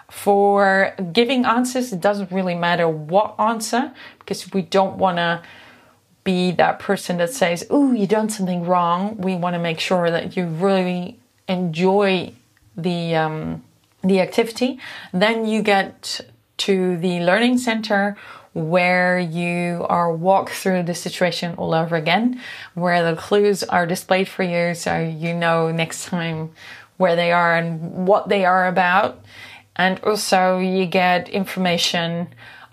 for 0.10 0.96
giving 1.14 1.46
answers. 1.46 1.94
It 1.94 2.02
doesn't 2.02 2.32
really 2.32 2.56
matter 2.56 2.90
what 2.90 3.36
answer, 3.40 3.94
because 4.20 4.52
we 4.52 4.64
don't 4.64 4.98
want 4.98 5.18
to 5.18 5.44
be 6.27 6.51
that 6.51 6.77
person 6.77 7.15
that 7.19 7.31
says, 7.31 7.65
Oh, 7.69 7.93
you've 7.93 8.10
done 8.10 8.29
something 8.29 8.65
wrong. 8.65 9.15
We 9.17 9.36
want 9.36 9.53
to 9.53 9.60
make 9.60 9.79
sure 9.79 10.12
that 10.12 10.36
you 10.36 10.46
really 10.46 11.17
enjoy 11.48 12.34
the, 12.75 13.15
um, 13.15 13.63
the 14.03 14.19
activity. 14.19 14.77
Then 15.13 15.46
you 15.46 15.62
get 15.62 16.19
to 16.67 16.98
the 16.98 17.22
learning 17.22 17.60
center 17.60 18.17
where 18.53 19.17
you 19.17 19.86
are 19.88 20.12
walked 20.12 20.51
through 20.51 20.84
the 20.84 20.93
situation 20.93 21.55
all 21.55 21.74
over 21.74 21.96
again, 21.96 22.41
where 22.74 23.10
the 23.10 23.15
clues 23.15 23.63
are 23.63 23.88
displayed 23.88 24.27
for 24.27 24.43
you 24.43 24.75
so 24.75 25.00
you 25.00 25.34
know 25.34 25.72
next 25.72 26.07
time 26.07 26.51
where 26.98 27.15
they 27.15 27.31
are 27.31 27.55
and 27.55 28.05
what 28.05 28.27
they 28.27 28.43
are 28.43 28.67
about. 28.67 29.24
And 29.77 29.98
also 30.01 30.60
you 30.60 30.88
get 30.88 31.29
information 31.29 32.27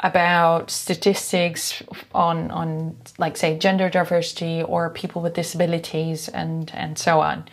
about 0.05 0.71
statistics 0.71 1.83
on, 2.15 2.51
on 2.51 2.95
like 3.19 3.37
say 3.37 3.59
gender 3.59 3.89
diversity 3.89 4.63
or 4.63 4.91
people 4.91 5.23
with 5.23 5.35
disabilities 5.35 6.29
and, 6.29 6.71
and 6.75 6.99
so 6.99 7.21
on. 7.21 7.49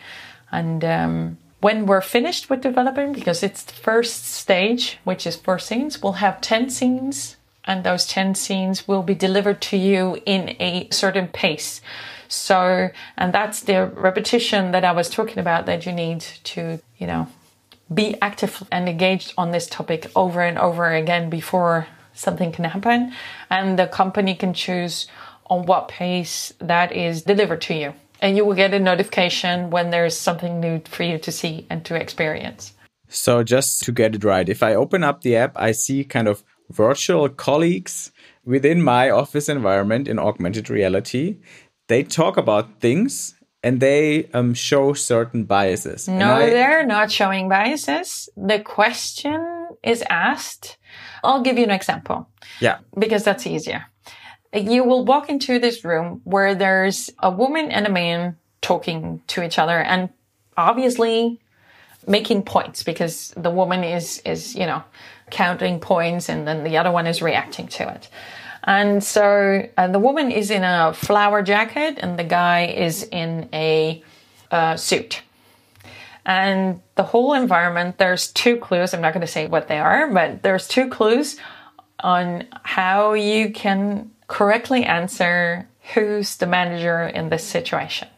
And, 0.52 0.84
um, 0.84 1.38
when 1.60 1.86
we're 1.86 2.00
finished 2.00 2.50
with 2.50 2.60
developing, 2.60 3.12
because 3.12 3.44
it's 3.44 3.62
the 3.62 3.72
first 3.72 4.26
stage, 4.26 4.98
which 5.04 5.28
is 5.28 5.36
four 5.36 5.60
scenes, 5.60 6.02
we'll 6.02 6.14
have 6.14 6.40
10 6.40 6.70
scenes 6.70 7.36
and 7.64 7.84
those 7.84 8.04
10 8.06 8.34
scenes 8.34 8.88
will 8.88 9.04
be 9.04 9.14
delivered 9.14 9.60
to 9.62 9.76
you 9.76 10.20
in 10.26 10.56
a 10.60 10.88
certain 10.90 11.28
pace. 11.28 11.80
So, 12.28 12.90
and 13.16 13.32
that's 13.32 13.60
the 13.60 13.86
repetition 13.86 14.72
that 14.72 14.84
I 14.84 14.92
was 14.92 15.08
talking 15.08 15.38
about 15.38 15.66
that 15.66 15.86
you 15.86 15.92
need 15.92 16.20
to, 16.44 16.80
you 16.98 17.06
know, 17.06 17.28
be 17.92 18.16
active 18.20 18.64
and 18.72 18.88
engaged 18.88 19.32
on 19.38 19.52
this 19.52 19.68
topic 19.68 20.10
over 20.16 20.40
and 20.40 20.58
over 20.58 20.92
again 20.92 21.30
before 21.30 21.86
something 22.14 22.52
can 22.52 22.64
happen. 22.64 23.12
And 23.50 23.78
the 23.78 23.86
company 23.86 24.34
can 24.34 24.54
choose 24.54 25.06
on 25.46 25.66
what 25.66 25.88
pace 25.88 26.52
that 26.58 26.92
is 26.92 27.22
delivered 27.22 27.60
to 27.62 27.74
you. 27.74 27.94
And 28.20 28.36
you 28.36 28.44
will 28.44 28.54
get 28.54 28.72
a 28.72 28.78
notification 28.78 29.70
when 29.70 29.90
there's 29.90 30.16
something 30.16 30.60
new 30.60 30.80
for 30.84 31.02
you 31.02 31.18
to 31.18 31.32
see 31.32 31.66
and 31.68 31.84
to 31.84 31.96
experience. 31.96 32.72
So, 33.08 33.42
just 33.42 33.82
to 33.82 33.92
get 33.92 34.14
it 34.14 34.24
right, 34.24 34.48
if 34.48 34.62
I 34.62 34.74
open 34.74 35.04
up 35.04 35.20
the 35.20 35.36
app, 35.36 35.52
I 35.56 35.72
see 35.72 36.04
kind 36.04 36.28
of 36.28 36.42
virtual 36.70 37.28
colleagues 37.28 38.10
within 38.44 38.80
my 38.82 39.10
office 39.10 39.48
environment 39.48 40.08
in 40.08 40.18
augmented 40.18 40.70
reality. 40.70 41.38
They 41.88 42.04
talk 42.04 42.36
about 42.36 42.80
things 42.80 43.34
and 43.62 43.80
they 43.80 44.28
um, 44.34 44.54
show 44.54 44.92
certain 44.92 45.44
biases. 45.44 46.08
No, 46.08 46.34
I, 46.34 46.50
they're 46.50 46.84
not 46.84 47.10
showing 47.10 47.48
biases. 47.48 48.28
The 48.36 48.60
question 48.60 49.68
is 49.82 50.02
asked. 50.10 50.78
I'll 51.22 51.42
give 51.42 51.58
you 51.58 51.64
an 51.64 51.70
example. 51.70 52.28
Yeah. 52.60 52.78
Because 52.98 53.24
that's 53.24 53.46
easier. 53.46 53.86
You 54.52 54.84
will 54.84 55.04
walk 55.04 55.30
into 55.30 55.58
this 55.58 55.84
room 55.84 56.20
where 56.24 56.54
there's 56.54 57.10
a 57.18 57.30
woman 57.30 57.70
and 57.70 57.86
a 57.86 57.90
man 57.90 58.36
talking 58.60 59.22
to 59.28 59.42
each 59.42 59.58
other 59.58 59.78
and 59.78 60.10
obviously 60.56 61.40
making 62.06 62.42
points 62.42 62.82
because 62.82 63.32
the 63.36 63.50
woman 63.50 63.84
is, 63.84 64.20
is, 64.24 64.54
you 64.54 64.66
know, 64.66 64.82
counting 65.30 65.80
points 65.80 66.28
and 66.28 66.46
then 66.46 66.64
the 66.64 66.76
other 66.76 66.90
one 66.90 67.06
is 67.06 67.22
reacting 67.22 67.68
to 67.68 67.88
it. 67.88 68.08
And 68.64 69.02
so 69.02 69.68
uh, 69.76 69.88
the 69.88 69.98
woman 69.98 70.30
is 70.30 70.50
in 70.50 70.62
a 70.62 70.92
flower 70.94 71.42
jacket 71.42 71.98
and 71.98 72.18
the 72.18 72.24
guy 72.24 72.66
is 72.66 73.02
in 73.02 73.48
a 73.52 74.02
uh, 74.50 74.76
suit. 74.76 75.22
And 76.24 76.80
the 76.94 77.02
whole 77.02 77.34
environment, 77.34 77.98
there's 77.98 78.30
two 78.30 78.56
clues. 78.58 78.94
I'm 78.94 79.00
not 79.00 79.12
going 79.12 79.26
to 79.26 79.32
say 79.32 79.48
what 79.48 79.66
they 79.66 79.78
are, 79.78 80.08
but 80.08 80.42
there's 80.42 80.68
two 80.68 80.88
clues 80.88 81.36
on 82.00 82.46
how 82.62 83.14
you 83.14 83.50
can 83.50 84.10
correctly 84.28 84.84
answer 84.84 85.68
who's 85.94 86.36
the 86.36 86.46
manager 86.46 87.02
in 87.02 87.28
this 87.28 87.44
situation. 87.44 88.08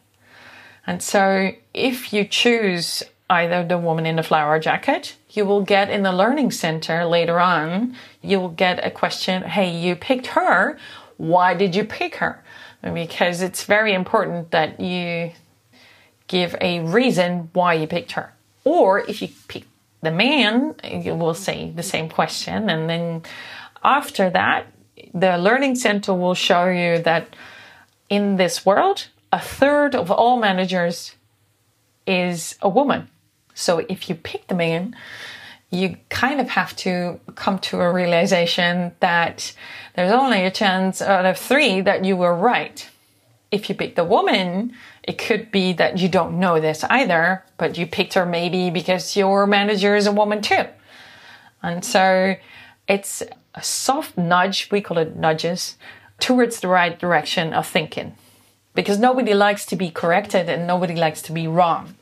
And 0.85 1.01
so 1.01 1.51
if 1.73 2.13
you 2.13 2.25
choose 2.25 3.01
either 3.29 3.65
the 3.65 3.77
woman 3.77 4.05
in 4.05 4.15
the 4.15 4.23
flower 4.23 4.59
jacket. 4.59 5.15
You 5.29 5.45
will 5.45 5.61
get 5.61 5.89
in 5.89 6.03
the 6.03 6.11
learning 6.11 6.51
center 6.51 7.05
later 7.05 7.39
on, 7.39 7.95
you 8.21 8.39
will 8.39 8.49
get 8.49 8.85
a 8.85 8.91
question, 8.91 9.43
hey, 9.43 9.69
you 9.69 9.95
picked 9.95 10.27
her. 10.27 10.77
Why 11.17 11.53
did 11.53 11.75
you 11.75 11.85
pick 11.85 12.15
her? 12.15 12.43
Because 12.81 13.41
it's 13.41 13.63
very 13.63 13.93
important 13.93 14.51
that 14.51 14.79
you 14.79 15.31
give 16.27 16.55
a 16.61 16.81
reason 16.81 17.49
why 17.53 17.73
you 17.73 17.87
picked 17.87 18.13
her. 18.13 18.33
Or 18.63 18.99
if 18.99 19.21
you 19.21 19.29
pick 19.47 19.65
the 20.01 20.11
man, 20.11 20.75
you 20.83 21.15
will 21.15 21.33
say 21.33 21.71
the 21.71 21.83
same 21.83 22.09
question. 22.09 22.69
And 22.69 22.89
then 22.89 23.23
after 23.83 24.29
that, 24.29 24.67
the 25.13 25.37
learning 25.37 25.75
center 25.75 26.13
will 26.13 26.35
show 26.35 26.65
you 26.67 27.01
that 27.03 27.35
in 28.09 28.35
this 28.35 28.65
world, 28.65 29.07
a 29.31 29.39
third 29.39 29.95
of 29.95 30.11
all 30.11 30.39
managers 30.39 31.15
is 32.05 32.55
a 32.61 32.69
woman. 32.69 33.09
So 33.55 33.79
if 33.89 34.09
you 34.09 34.15
pick 34.15 34.47
the 34.47 34.53
man, 34.53 34.95
you 35.71 35.97
kind 36.09 36.39
of 36.39 36.49
have 36.49 36.75
to 36.75 37.19
come 37.35 37.57
to 37.59 37.81
a 37.81 37.91
realization 37.91 38.91
that 38.99 39.53
there's 39.95 40.11
only 40.11 40.43
a 40.43 40.51
chance 40.51 41.01
out 41.01 41.25
of 41.25 41.37
three 41.37 41.81
that 41.81 42.05
you 42.05 42.15
were 42.17 42.35
right. 42.35 42.87
If 43.51 43.69
you 43.69 43.75
pick 43.75 43.95
the 43.95 44.03
woman, 44.03 44.73
it 45.03 45.17
could 45.17 45.51
be 45.51 45.73
that 45.73 45.97
you 45.97 46.09
don't 46.09 46.39
know 46.39 46.59
this 46.59 46.83
either, 46.83 47.43
but 47.57 47.77
you 47.77 47.87
picked 47.87 48.13
her 48.15 48.25
maybe 48.25 48.69
because 48.69 49.15
your 49.15 49.47
manager 49.47 49.95
is 49.95 50.05
a 50.05 50.11
woman 50.11 50.41
too. 50.41 50.65
And 51.63 51.83
so 51.83 52.35
it's 52.87 53.23
a 53.55 53.63
soft 53.63 54.17
nudge, 54.17 54.69
we 54.69 54.81
call 54.81 54.97
it 54.97 55.15
nudges, 55.15 55.77
towards 56.19 56.59
the 56.59 56.67
right 56.67 56.99
direction 56.99 57.53
of 57.53 57.65
thinking. 57.65 58.15
Because 58.73 58.99
nobody 58.99 59.33
likes 59.33 59.65
to 59.67 59.77
be 59.77 59.89
corrected 59.89 60.49
and 60.49 60.67
nobody 60.67 60.95
likes 60.95 61.21
to 61.23 61.31
be 61.31 61.47
wrong 61.47 61.95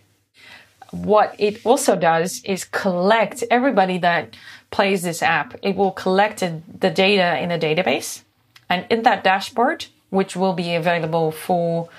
what 0.94 1.36
it 1.40 1.66
also 1.66 1.96
does 1.96 2.42
is 2.44 2.66
collect 2.66 3.44
everybody 3.50 3.98
that 3.98 4.36
plays 4.70 5.02
this 5.02 5.24
app. 5.24 5.56
It 5.64 5.76
will 5.76 5.92
collect 5.92 6.40
the 6.40 6.90
data 6.92 7.42
in 7.42 7.52
a 7.52 7.58
database. 7.58 8.22
And 8.70 8.86
in 8.90 9.02
that 9.04 9.24
dashboard, 9.24 9.88
which 10.12 10.36
will 10.36 10.54
be 10.54 10.76
available 10.76 11.32
for 11.32 11.90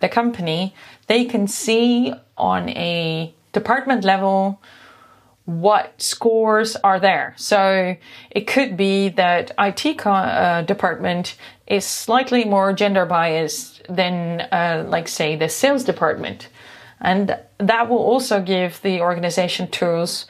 the 0.00 0.08
company, 0.08 0.74
they 1.08 1.24
can 1.24 1.48
see 1.48 2.14
on 2.38 2.68
a 2.70 3.34
department 3.52 4.04
level 4.04 4.60
what 5.44 6.00
scores 6.00 6.76
are 6.76 7.00
there. 7.00 7.34
So 7.36 7.96
it 8.30 8.46
could 8.46 8.76
be 8.76 9.08
that 9.10 9.52
IT 9.58 10.06
uh, 10.06 10.62
department 10.62 11.36
is 11.66 11.84
slightly 11.84 12.44
more 12.44 12.72
gender 12.72 13.06
biased 13.06 13.82
than, 13.88 14.40
uh, 14.40 14.84
like, 14.88 15.08
say, 15.08 15.36
the 15.36 15.48
sales 15.48 15.84
department. 15.84 16.48
And 17.00 17.38
that 17.58 17.88
will 17.88 17.98
also 17.98 18.40
give 18.40 18.80
the 18.82 19.00
organization 19.00 19.70
tools 19.70 20.26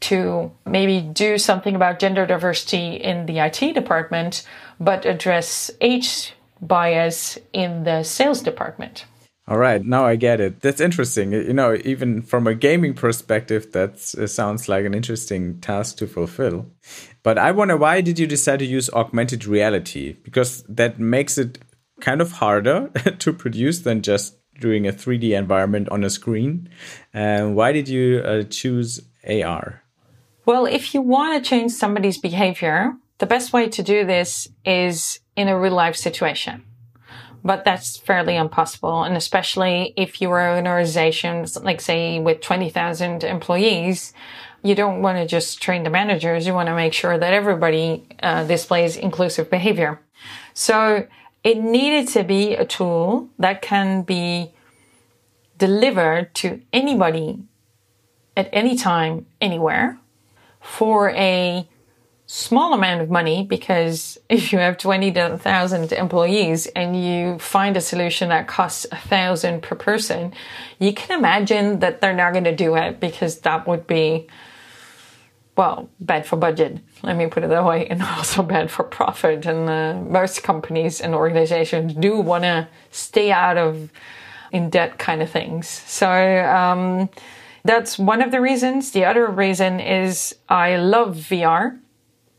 to 0.00 0.52
maybe 0.66 1.00
do 1.00 1.38
something 1.38 1.74
about 1.74 1.98
gender 1.98 2.26
diversity 2.26 2.96
in 2.96 3.26
the 3.26 3.38
IT 3.38 3.72
department, 3.74 4.46
but 4.78 5.06
address 5.06 5.70
age 5.80 6.34
bias 6.60 7.38
in 7.52 7.84
the 7.84 8.02
sales 8.02 8.42
department. 8.42 9.06
All 9.48 9.58
right, 9.58 9.84
now 9.84 10.04
I 10.04 10.16
get 10.16 10.40
it. 10.40 10.60
That's 10.60 10.80
interesting. 10.80 11.30
You 11.32 11.52
know, 11.52 11.78
even 11.84 12.20
from 12.20 12.48
a 12.48 12.54
gaming 12.54 12.94
perspective, 12.94 13.70
that 13.72 14.00
sounds 14.00 14.68
like 14.68 14.84
an 14.84 14.92
interesting 14.92 15.60
task 15.60 15.98
to 15.98 16.08
fulfill. 16.08 16.66
But 17.22 17.38
I 17.38 17.52
wonder 17.52 17.76
why 17.76 18.00
did 18.00 18.18
you 18.18 18.26
decide 18.26 18.58
to 18.58 18.64
use 18.64 18.90
augmented 18.90 19.46
reality? 19.46 20.16
Because 20.24 20.64
that 20.64 20.98
makes 20.98 21.38
it 21.38 21.58
kind 22.00 22.20
of 22.20 22.32
harder 22.32 22.88
to 23.18 23.32
produce 23.32 23.80
than 23.80 24.02
just 24.02 24.36
doing 24.60 24.86
a 24.86 24.92
3D 24.92 25.36
environment 25.36 25.88
on 25.90 26.04
a 26.04 26.10
screen. 26.10 26.68
And 27.12 27.56
why 27.56 27.72
did 27.72 27.88
you 27.88 28.22
uh, 28.24 28.42
choose 28.44 29.00
AR? 29.28 29.82
Well, 30.44 30.66
if 30.66 30.94
you 30.94 31.02
want 31.02 31.42
to 31.42 31.48
change 31.48 31.72
somebody's 31.72 32.18
behavior, 32.18 32.94
the 33.18 33.26
best 33.26 33.52
way 33.52 33.68
to 33.68 33.82
do 33.82 34.06
this 34.06 34.48
is 34.64 35.20
in 35.34 35.48
a 35.48 35.58
real 35.58 35.74
life 35.74 35.96
situation. 35.96 36.64
But 37.42 37.64
that's 37.64 37.96
fairly 37.96 38.36
impossible. 38.36 39.04
And 39.04 39.16
especially 39.16 39.94
if 39.96 40.20
you 40.20 40.30
are 40.30 40.56
an 40.56 40.66
organization, 40.66 41.46
like 41.62 41.80
say 41.80 42.18
with 42.18 42.40
20,000 42.40 43.24
employees, 43.24 44.12
you 44.62 44.74
don't 44.74 45.00
want 45.00 45.18
to 45.18 45.26
just 45.26 45.62
train 45.62 45.84
the 45.84 45.90
managers. 45.90 46.46
You 46.46 46.54
want 46.54 46.68
to 46.68 46.74
make 46.74 46.92
sure 46.92 47.16
that 47.16 47.32
everybody 47.32 48.06
uh, 48.22 48.44
displays 48.44 48.96
inclusive 48.96 49.48
behavior. 49.48 50.00
So 50.54 51.06
it 51.46 51.58
needed 51.58 52.08
to 52.08 52.24
be 52.24 52.56
a 52.56 52.64
tool 52.64 53.28
that 53.38 53.62
can 53.62 54.02
be 54.02 54.52
delivered 55.56 56.34
to 56.34 56.60
anybody 56.72 57.38
at 58.36 58.48
any 58.52 58.76
time, 58.76 59.26
anywhere 59.40 59.96
for 60.60 61.10
a 61.10 61.68
small 62.26 62.74
amount 62.74 63.00
of 63.00 63.08
money 63.08 63.44
because 63.44 64.18
if 64.28 64.52
you 64.52 64.58
have 64.58 64.76
20,000 64.76 65.92
employees 65.92 66.66
and 66.74 67.00
you 67.00 67.38
find 67.38 67.76
a 67.76 67.80
solution 67.80 68.30
that 68.30 68.48
costs 68.48 68.84
a 68.90 68.96
thousand 68.96 69.62
per 69.62 69.76
person, 69.76 70.32
you 70.80 70.92
can 70.92 71.16
imagine 71.16 71.78
that 71.78 72.00
they're 72.00 72.12
not 72.12 72.32
going 72.32 72.42
to 72.42 72.56
do 72.56 72.74
it 72.74 72.98
because 72.98 73.38
that 73.42 73.68
would 73.68 73.86
be, 73.86 74.26
well, 75.56 75.88
bad 76.00 76.26
for 76.26 76.36
budget. 76.36 76.78
Let 77.02 77.16
me 77.16 77.26
put 77.26 77.42
it 77.42 77.48
that 77.48 77.64
way. 77.64 77.86
And 77.86 78.02
also 78.16 78.42
bad 78.42 78.70
for 78.70 78.84
profit. 78.84 79.46
And 79.46 79.68
uh, 79.68 79.94
most 80.08 80.42
companies 80.42 81.00
and 81.00 81.14
organizations 81.14 81.94
do 81.94 82.20
want 82.20 82.44
to 82.44 82.68
stay 82.90 83.32
out 83.32 83.56
of 83.56 83.90
in 84.52 84.70
debt 84.70 84.98
kind 84.98 85.22
of 85.22 85.30
things. 85.30 85.68
So, 85.68 86.08
um, 86.08 87.08
that's 87.64 87.98
one 87.98 88.22
of 88.22 88.30
the 88.30 88.40
reasons. 88.40 88.92
The 88.92 89.04
other 89.04 89.26
reason 89.26 89.80
is 89.80 90.36
I 90.48 90.76
love 90.76 91.16
VR. 91.16 91.78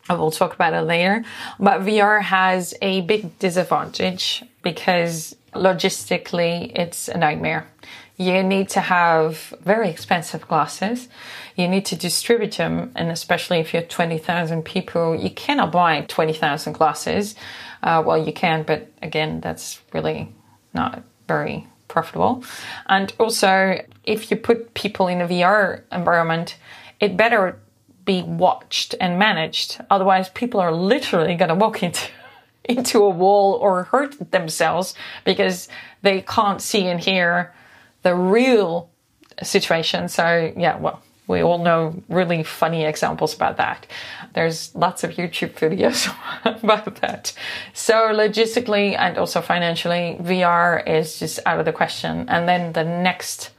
I 0.10 0.14
will 0.14 0.32
talk 0.32 0.54
about 0.54 0.74
it 0.74 0.84
later. 0.84 1.26
But 1.60 1.82
VR 1.82 2.22
has 2.22 2.74
a 2.82 3.02
big 3.02 3.38
disadvantage 3.38 4.44
because 4.64 5.36
logistically 5.54 6.72
it's 6.74 7.10
a 7.10 7.18
nightmare. 7.18 7.68
You 8.18 8.42
need 8.42 8.70
to 8.70 8.82
have 8.82 9.54
very 9.62 9.90
expensive 9.90 10.48
glasses. 10.48 11.08
You 11.56 11.68
need 11.68 11.86
to 11.86 11.96
distribute 11.96 12.54
them. 12.54 12.92
And 12.96 13.12
especially 13.12 13.60
if 13.60 13.74
you're 13.74 13.84
20,000 13.84 14.66
people, 14.66 15.16
you 15.16 15.30
cannot 15.30 15.72
buy 15.72 16.02
20,000 16.02 16.74
glasses. 16.74 17.36
Uh, 17.84 18.02
well, 18.04 18.18
you 18.18 18.34
can, 18.34 18.64
but 18.64 18.92
again, 19.04 19.40
that's 19.40 19.82
really 19.94 20.34
not 20.74 21.04
very 21.28 21.68
profitable. 21.88 22.44
And 22.88 23.14
also, 23.20 23.84
if 24.04 24.32
you 24.32 24.38
put 24.38 24.74
people 24.74 25.08
in 25.08 25.22
a 25.22 25.28
VR 25.28 25.84
environment, 25.92 26.58
it 27.00 27.18
better 27.18 27.60
be 28.04 28.24
watched 28.24 28.96
and 29.00 29.20
managed. 29.20 29.80
Otherwise, 29.92 30.30
people 30.30 30.60
are 30.60 30.72
literally 30.72 31.36
going 31.36 31.50
to 31.50 31.56
walk 31.56 31.84
into 31.84 32.10
into 32.66 33.02
a 33.02 33.10
wall 33.10 33.54
or 33.54 33.84
hurt 33.84 34.32
themselves 34.32 34.94
because 35.24 35.70
they 36.02 36.20
can't 36.22 36.62
see 36.62 36.88
and 36.88 37.00
hear 37.00 37.54
the 38.04 38.16
real 38.16 38.90
situation. 39.44 40.08
So, 40.10 40.54
yeah, 40.56 40.78
well, 40.78 41.02
we 41.28 41.42
all 41.42 41.58
know 41.58 42.02
really 42.08 42.42
funny 42.44 42.86
examples 42.86 43.36
about 43.36 43.58
that. 43.58 43.86
There's 44.34 44.74
lots 44.76 45.04
of 45.04 45.12
YouTube 45.12 45.54
videos 45.54 46.08
about 46.64 46.96
that. 47.02 47.34
So 47.74 47.96
logistically 47.96 48.98
and 48.98 49.18
also 49.18 49.42
financially, 49.42 50.18
VR 50.22 50.88
is 50.88 51.20
just 51.20 51.40
out 51.46 51.60
of 51.60 51.66
the 51.66 51.74
question. 51.74 52.30
And 52.30 52.48
then 52.48 52.74
the 52.74 52.86
next 52.86 53.52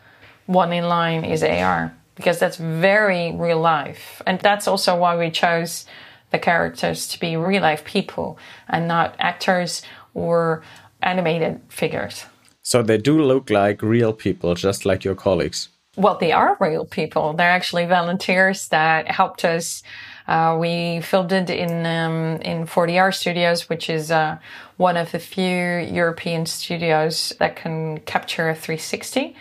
one 0.46 0.72
in 0.72 0.88
line 0.88 1.24
is 1.24 1.42
AR 1.42 1.94
because 2.14 2.38
that's 2.38 2.56
very 2.56 3.32
real 3.32 3.60
life. 3.60 4.22
And 4.26 4.40
that's 4.40 4.66
also 4.66 4.96
why 4.96 5.16
we 5.16 5.30
chose 5.30 5.84
the 6.30 6.38
characters 6.38 7.06
to 7.08 7.20
be 7.20 7.36
real 7.36 7.62
life 7.62 7.84
people 7.84 8.38
and 8.68 8.88
not 8.88 9.14
actors 9.18 9.82
or 10.14 10.62
animated 11.02 11.60
figures. 11.68 12.24
So 12.70 12.82
they 12.82 12.98
do 12.98 13.14
look 13.32 13.50
like 13.50 13.82
real 13.82 14.12
people, 14.12 14.54
just 14.54 14.84
like 14.84 15.04
your 15.04 15.14
colleagues 15.14 15.68
well, 15.98 16.16
they 16.16 16.30
are 16.30 16.56
real 16.60 16.86
people. 16.86 17.32
They're 17.32 17.50
actually 17.50 17.84
volunteers 17.86 18.68
that 18.68 19.10
helped 19.10 19.44
us. 19.44 19.82
Uh, 20.28 20.56
we 20.58 21.00
filmed 21.00 21.32
it 21.32 21.50
in 21.50 21.84
um, 21.86 22.40
in 22.42 22.66
4DR 22.66 23.12
Studios, 23.12 23.68
which 23.68 23.90
is 23.90 24.10
uh, 24.10 24.38
one 24.76 24.96
of 24.96 25.10
the 25.10 25.18
few 25.18 25.44
European 25.44 26.46
studios 26.46 27.32
that 27.40 27.56
can 27.56 27.98
capture 28.00 28.48
a 28.48 28.54
360. 28.54 29.34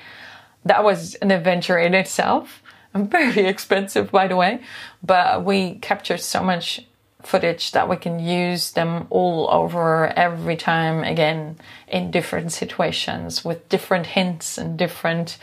That 0.65 0.83
was 0.83 1.13
an 1.15 1.29
adventure 1.29 1.77
in 1.77 1.93
itself. 1.93 2.63
Very 2.95 3.45
expensive, 3.45 4.09
by 4.09 4.27
the 4.27 4.35
way, 4.35 4.61
but 5.03 5.45
we 5.45 5.75
captured 5.75 6.21
so 6.21 6.41
much 6.41 6.86
footage 7.23 7.71
that 7.71 7.89
we 7.89 7.95
can 7.95 8.19
use 8.19 8.71
them 8.71 9.07
all 9.09 9.49
over 9.51 10.07
every 10.07 10.55
time 10.55 11.03
again 11.03 11.57
in 11.87 12.11
different 12.11 12.51
situations 12.51 13.43
with 13.43 13.67
different 13.69 14.05
hints 14.05 14.57
and 14.57 14.77
different 14.77 15.37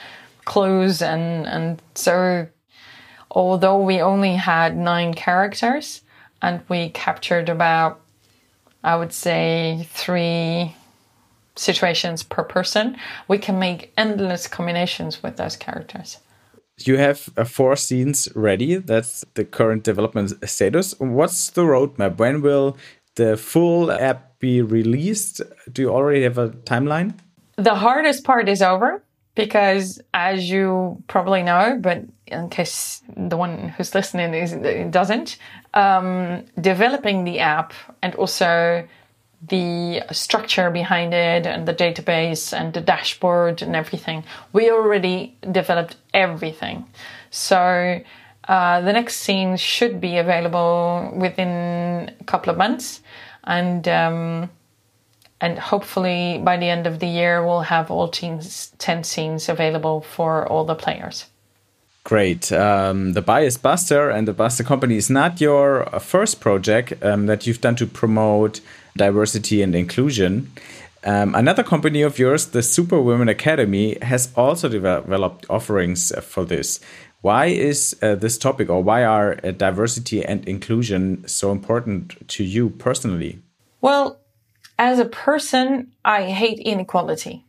clues 0.44 1.02
and 1.02 1.46
and 1.46 1.82
so 1.94 2.46
although 3.30 3.80
we 3.80 4.00
only 4.00 4.34
had 4.36 4.76
nine 4.76 5.12
characters 5.14 6.02
and 6.40 6.60
we 6.68 6.90
captured 6.90 7.48
about 7.48 8.00
I 8.84 8.96
would 8.96 9.14
say 9.14 9.88
three 9.90 10.76
situations 11.56 12.22
per 12.22 12.44
person, 12.44 12.96
we 13.28 13.38
can 13.38 13.58
make 13.58 13.92
endless 13.96 14.46
combinations 14.46 15.22
with 15.22 15.36
those 15.36 15.56
characters. 15.56 16.18
You 16.78 16.96
have 16.96 17.28
uh, 17.36 17.44
four 17.44 17.76
scenes 17.76 18.28
ready. 18.34 18.76
That's 18.76 19.24
the 19.34 19.44
current 19.44 19.84
development 19.84 20.32
status. 20.48 20.94
What's 20.98 21.50
the 21.50 21.62
roadmap? 21.62 22.18
When 22.18 22.42
will 22.42 22.76
the 23.14 23.36
full 23.36 23.92
app 23.92 24.38
be 24.40 24.60
released? 24.60 25.40
Do 25.72 25.82
you 25.82 25.90
already 25.90 26.22
have 26.22 26.38
a 26.38 26.48
timeline? 26.50 27.14
The 27.56 27.76
hardest 27.76 28.24
part 28.24 28.48
is 28.48 28.60
over 28.60 29.02
because 29.36 30.00
as 30.12 30.50
you 30.50 31.02
probably 31.06 31.42
know, 31.42 31.78
but 31.80 32.02
in 32.26 32.48
case 32.48 33.02
the 33.16 33.36
one 33.36 33.68
who's 33.68 33.94
listening 33.94 34.34
is, 34.34 34.52
doesn't, 34.90 35.36
um, 35.74 36.44
developing 36.60 37.24
the 37.24 37.38
app 37.38 37.72
and 38.02 38.14
also 38.16 38.86
the 39.48 40.02
structure 40.12 40.70
behind 40.70 41.12
it 41.14 41.46
and 41.46 41.66
the 41.66 41.74
database 41.74 42.52
and 42.52 42.72
the 42.72 42.80
dashboard 42.80 43.62
and 43.62 43.74
everything, 43.76 44.24
we 44.52 44.70
already 44.70 45.36
developed 45.50 45.96
everything. 46.12 46.86
So 47.30 48.00
uh, 48.48 48.80
the 48.80 48.92
next 48.92 49.16
scene 49.16 49.56
should 49.56 50.00
be 50.00 50.18
available 50.18 51.12
within 51.16 52.12
a 52.20 52.24
couple 52.24 52.50
of 52.50 52.58
months, 52.58 53.00
and 53.44 53.86
um, 53.88 54.50
and 55.40 55.58
hopefully 55.58 56.40
by 56.44 56.56
the 56.56 56.68
end 56.68 56.86
of 56.86 57.00
the 57.00 57.06
year 57.06 57.44
we'll 57.44 57.62
have 57.62 57.90
all 57.90 58.08
teams 58.08 58.72
10 58.78 59.04
scenes 59.04 59.48
available 59.48 60.00
for 60.00 60.46
all 60.48 60.64
the 60.64 60.74
players. 60.74 61.26
Great. 62.04 62.52
Um, 62.52 63.14
the 63.14 63.22
bias 63.22 63.56
buster 63.56 64.10
and 64.10 64.28
the 64.28 64.34
buster 64.34 64.62
company 64.62 64.96
is 64.96 65.08
not 65.08 65.40
your 65.40 65.86
first 66.00 66.40
project 66.40 67.02
um, 67.02 67.26
that 67.26 67.46
you've 67.46 67.62
done 67.62 67.76
to 67.76 67.86
promote 67.86 68.60
diversity 68.96 69.62
and 69.62 69.74
inclusion 69.74 70.50
Um, 71.06 71.34
another 71.34 71.62
company 71.62 72.00
of 72.00 72.18
yours, 72.18 72.46
the 72.46 72.62
Super 72.62 72.98
Women 72.98 73.28
Academy, 73.28 73.98
has 74.00 74.32
also 74.36 74.70
developed 74.70 75.44
offerings 75.50 76.12
for 76.22 76.46
this. 76.46 76.80
Why 77.20 77.46
is 77.46 77.94
uh, 78.00 78.14
this 78.14 78.38
topic, 78.38 78.70
or 78.70 78.82
why 78.82 79.04
are 79.04 79.38
uh, 79.44 79.50
diversity 79.50 80.24
and 80.24 80.48
inclusion 80.48 81.24
so 81.26 81.52
important 81.52 82.26
to 82.28 82.42
you 82.42 82.70
personally? 82.70 83.38
Well, 83.82 84.18
as 84.78 84.98
a 84.98 85.04
person, 85.04 85.92
I 86.04 86.30
hate 86.30 86.58
inequality 86.58 87.44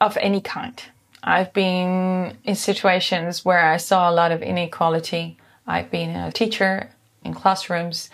of 0.00 0.16
any 0.20 0.40
kind. 0.40 0.82
I've 1.22 1.52
been 1.52 2.38
in 2.44 2.54
situations 2.54 3.44
where 3.44 3.74
I 3.74 3.76
saw 3.78 4.10
a 4.10 4.14
lot 4.14 4.32
of 4.32 4.42
inequality. 4.42 5.36
I've 5.66 5.90
been 5.90 6.16
a 6.16 6.32
teacher 6.32 6.90
in 7.22 7.34
classrooms, 7.34 8.10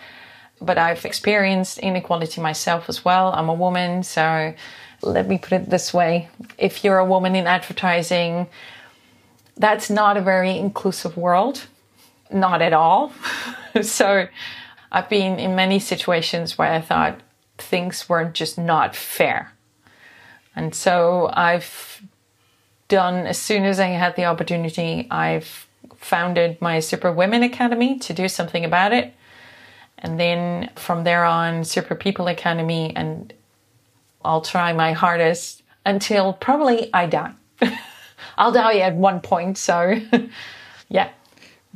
but 0.61 0.77
I've 0.77 1.05
experienced 1.05 1.79
inequality 1.79 2.39
myself 2.39 2.87
as 2.87 3.03
well. 3.03 3.33
I'm 3.33 3.49
a 3.49 3.53
woman, 3.53 4.03
so 4.03 4.53
let 5.01 5.27
me 5.27 5.37
put 5.37 5.53
it 5.53 5.69
this 5.69 5.93
way. 5.93 6.29
If 6.57 6.83
you're 6.83 6.99
a 6.99 7.05
woman 7.05 7.35
in 7.35 7.47
advertising, 7.47 8.47
that's 9.57 9.89
not 9.89 10.17
a 10.17 10.21
very 10.21 10.57
inclusive 10.57 11.17
world. 11.17 11.67
Not 12.31 12.61
at 12.61 12.73
all. 12.73 13.11
so 13.81 14.27
I've 14.91 15.09
been 15.09 15.39
in 15.39 15.55
many 15.55 15.79
situations 15.79 16.57
where 16.57 16.71
I 16.71 16.81
thought 16.81 17.21
things 17.57 18.07
were 18.07 18.25
just 18.25 18.57
not 18.57 18.95
fair. 18.95 19.53
And 20.55 20.75
so 20.75 21.29
I've 21.33 22.01
done, 22.87 23.25
as 23.25 23.37
soon 23.37 23.63
as 23.63 23.79
I 23.79 23.87
had 23.87 24.15
the 24.15 24.25
opportunity, 24.25 25.07
I've 25.09 25.67
founded 25.97 26.61
my 26.61 26.79
Super 26.79 27.11
Women 27.11 27.43
Academy 27.43 27.97
to 27.99 28.13
do 28.13 28.27
something 28.27 28.65
about 28.65 28.91
it. 28.91 29.13
And 30.01 30.19
then 30.19 30.69
from 30.75 31.03
there 31.03 31.25
on, 31.25 31.63
Super 31.63 31.95
People 31.95 32.27
Academy, 32.27 32.95
and 32.95 33.33
I'll 34.23 34.41
try 34.41 34.73
my 34.73 34.93
hardest 34.93 35.63
until 35.85 36.33
probably 36.33 36.89
I 36.93 37.05
die. 37.05 37.33
I'll 38.37 38.51
die 38.51 38.77
at 38.79 38.95
one 38.95 39.21
point, 39.21 39.57
so 39.57 39.95
yeah. 40.89 41.09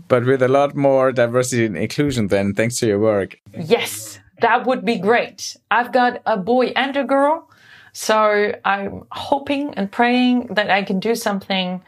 But 0.07 0.25
with 0.25 0.41
a 0.41 0.47
lot 0.47 0.75
more 0.75 1.11
diversity 1.11 1.65
and 1.65 1.77
inclusion, 1.77 2.27
then, 2.27 2.53
thanks 2.53 2.77
to 2.77 2.87
your 2.87 2.99
work. 2.99 3.37
Yes, 3.57 4.19
that 4.41 4.65
would 4.65 4.83
be 4.83 4.97
great. 4.97 5.55
I've 5.71 5.91
got 5.91 6.21
a 6.25 6.37
boy 6.37 6.73
and 6.75 6.95
a 6.97 7.03
girl. 7.03 7.49
So 7.93 8.53
I'm 8.65 9.05
hoping 9.11 9.73
and 9.75 9.89
praying 9.89 10.47
that 10.55 10.69
I 10.69 10.83
can 10.83 10.99
do 10.99 11.15
something 11.15 11.81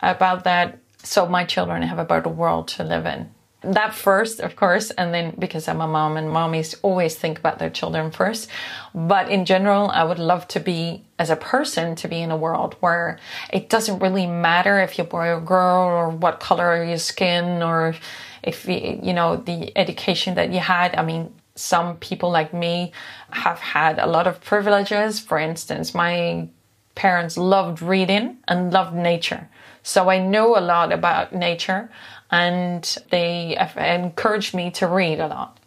about 0.00 0.44
that 0.44 0.78
so 1.02 1.26
my 1.26 1.44
children 1.44 1.82
have 1.82 1.98
a 1.98 2.04
better 2.04 2.28
world 2.28 2.68
to 2.68 2.84
live 2.84 3.04
in. 3.04 3.30
That 3.62 3.94
first, 3.94 4.40
of 4.40 4.56
course, 4.56 4.90
and 4.90 5.12
then 5.12 5.34
because 5.38 5.68
I'm 5.68 5.82
a 5.82 5.86
mom 5.86 6.16
and 6.16 6.28
mommies 6.28 6.74
always 6.80 7.14
think 7.14 7.38
about 7.38 7.58
their 7.58 7.68
children 7.68 8.10
first. 8.10 8.48
But 8.94 9.28
in 9.28 9.44
general, 9.44 9.90
I 9.90 10.02
would 10.02 10.18
love 10.18 10.48
to 10.48 10.60
be, 10.60 11.04
as 11.18 11.28
a 11.28 11.36
person, 11.36 11.94
to 11.96 12.08
be 12.08 12.22
in 12.22 12.30
a 12.30 12.38
world 12.38 12.76
where 12.80 13.18
it 13.52 13.68
doesn't 13.68 13.98
really 13.98 14.26
matter 14.26 14.80
if 14.80 14.96
you're 14.96 15.06
boy 15.06 15.28
or 15.28 15.40
girl 15.42 15.84
or 15.84 16.08
what 16.08 16.40
color 16.40 16.82
your 16.82 16.96
skin 16.96 17.62
or 17.62 17.94
if 18.42 18.66
you, 18.66 18.98
you 19.02 19.12
know, 19.12 19.36
the 19.36 19.76
education 19.76 20.36
that 20.36 20.52
you 20.52 20.60
had. 20.60 20.94
I 20.96 21.04
mean, 21.04 21.30
some 21.54 21.98
people 21.98 22.30
like 22.30 22.54
me 22.54 22.92
have 23.30 23.58
had 23.58 23.98
a 23.98 24.06
lot 24.06 24.26
of 24.26 24.40
privileges. 24.40 25.20
For 25.20 25.38
instance, 25.38 25.94
my 25.94 26.48
parents 26.94 27.36
loved 27.36 27.82
reading 27.82 28.38
and 28.48 28.72
loved 28.72 28.94
nature. 28.94 29.50
So 29.82 30.08
I 30.08 30.18
know 30.18 30.58
a 30.58 30.60
lot 30.60 30.92
about 30.92 31.34
nature 31.34 31.90
and 32.30 32.96
they 33.10 33.56
encouraged 33.76 34.54
me 34.54 34.70
to 34.72 34.86
read 34.86 35.20
a 35.20 35.26
lot. 35.26 35.58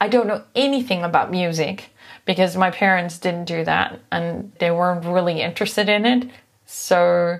I 0.00 0.08
don't 0.08 0.26
know 0.26 0.42
anything 0.54 1.02
about 1.02 1.30
music 1.30 1.90
because 2.24 2.56
my 2.56 2.70
parents 2.70 3.18
didn't 3.18 3.46
do 3.46 3.64
that 3.64 4.00
and 4.12 4.52
they 4.58 4.70
weren't 4.70 5.04
really 5.04 5.40
interested 5.40 5.88
in 5.88 6.04
it. 6.04 6.30
So 6.66 7.38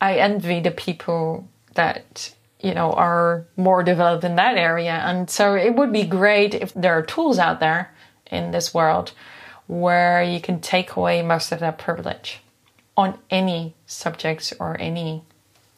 I 0.00 0.16
envy 0.16 0.60
the 0.60 0.70
people 0.70 1.48
that 1.74 2.34
you 2.62 2.74
know, 2.74 2.92
are 2.92 3.44
more 3.56 3.82
developed 3.82 4.24
in 4.24 4.36
that 4.36 4.56
area. 4.56 4.92
And 4.92 5.28
so 5.28 5.54
it 5.54 5.74
would 5.74 5.92
be 5.92 6.04
great 6.04 6.54
if 6.54 6.72
there 6.74 6.96
are 6.96 7.02
tools 7.02 7.38
out 7.38 7.60
there 7.60 7.92
in 8.30 8.52
this 8.52 8.72
world 8.72 9.12
where 9.66 10.22
you 10.22 10.40
can 10.40 10.60
take 10.60 10.96
away 10.96 11.22
most 11.22 11.52
of 11.52 11.58
that 11.60 11.78
privilege 11.78 12.40
on 12.96 13.18
any 13.30 13.74
subjects 13.86 14.52
or 14.60 14.80
any 14.80 15.24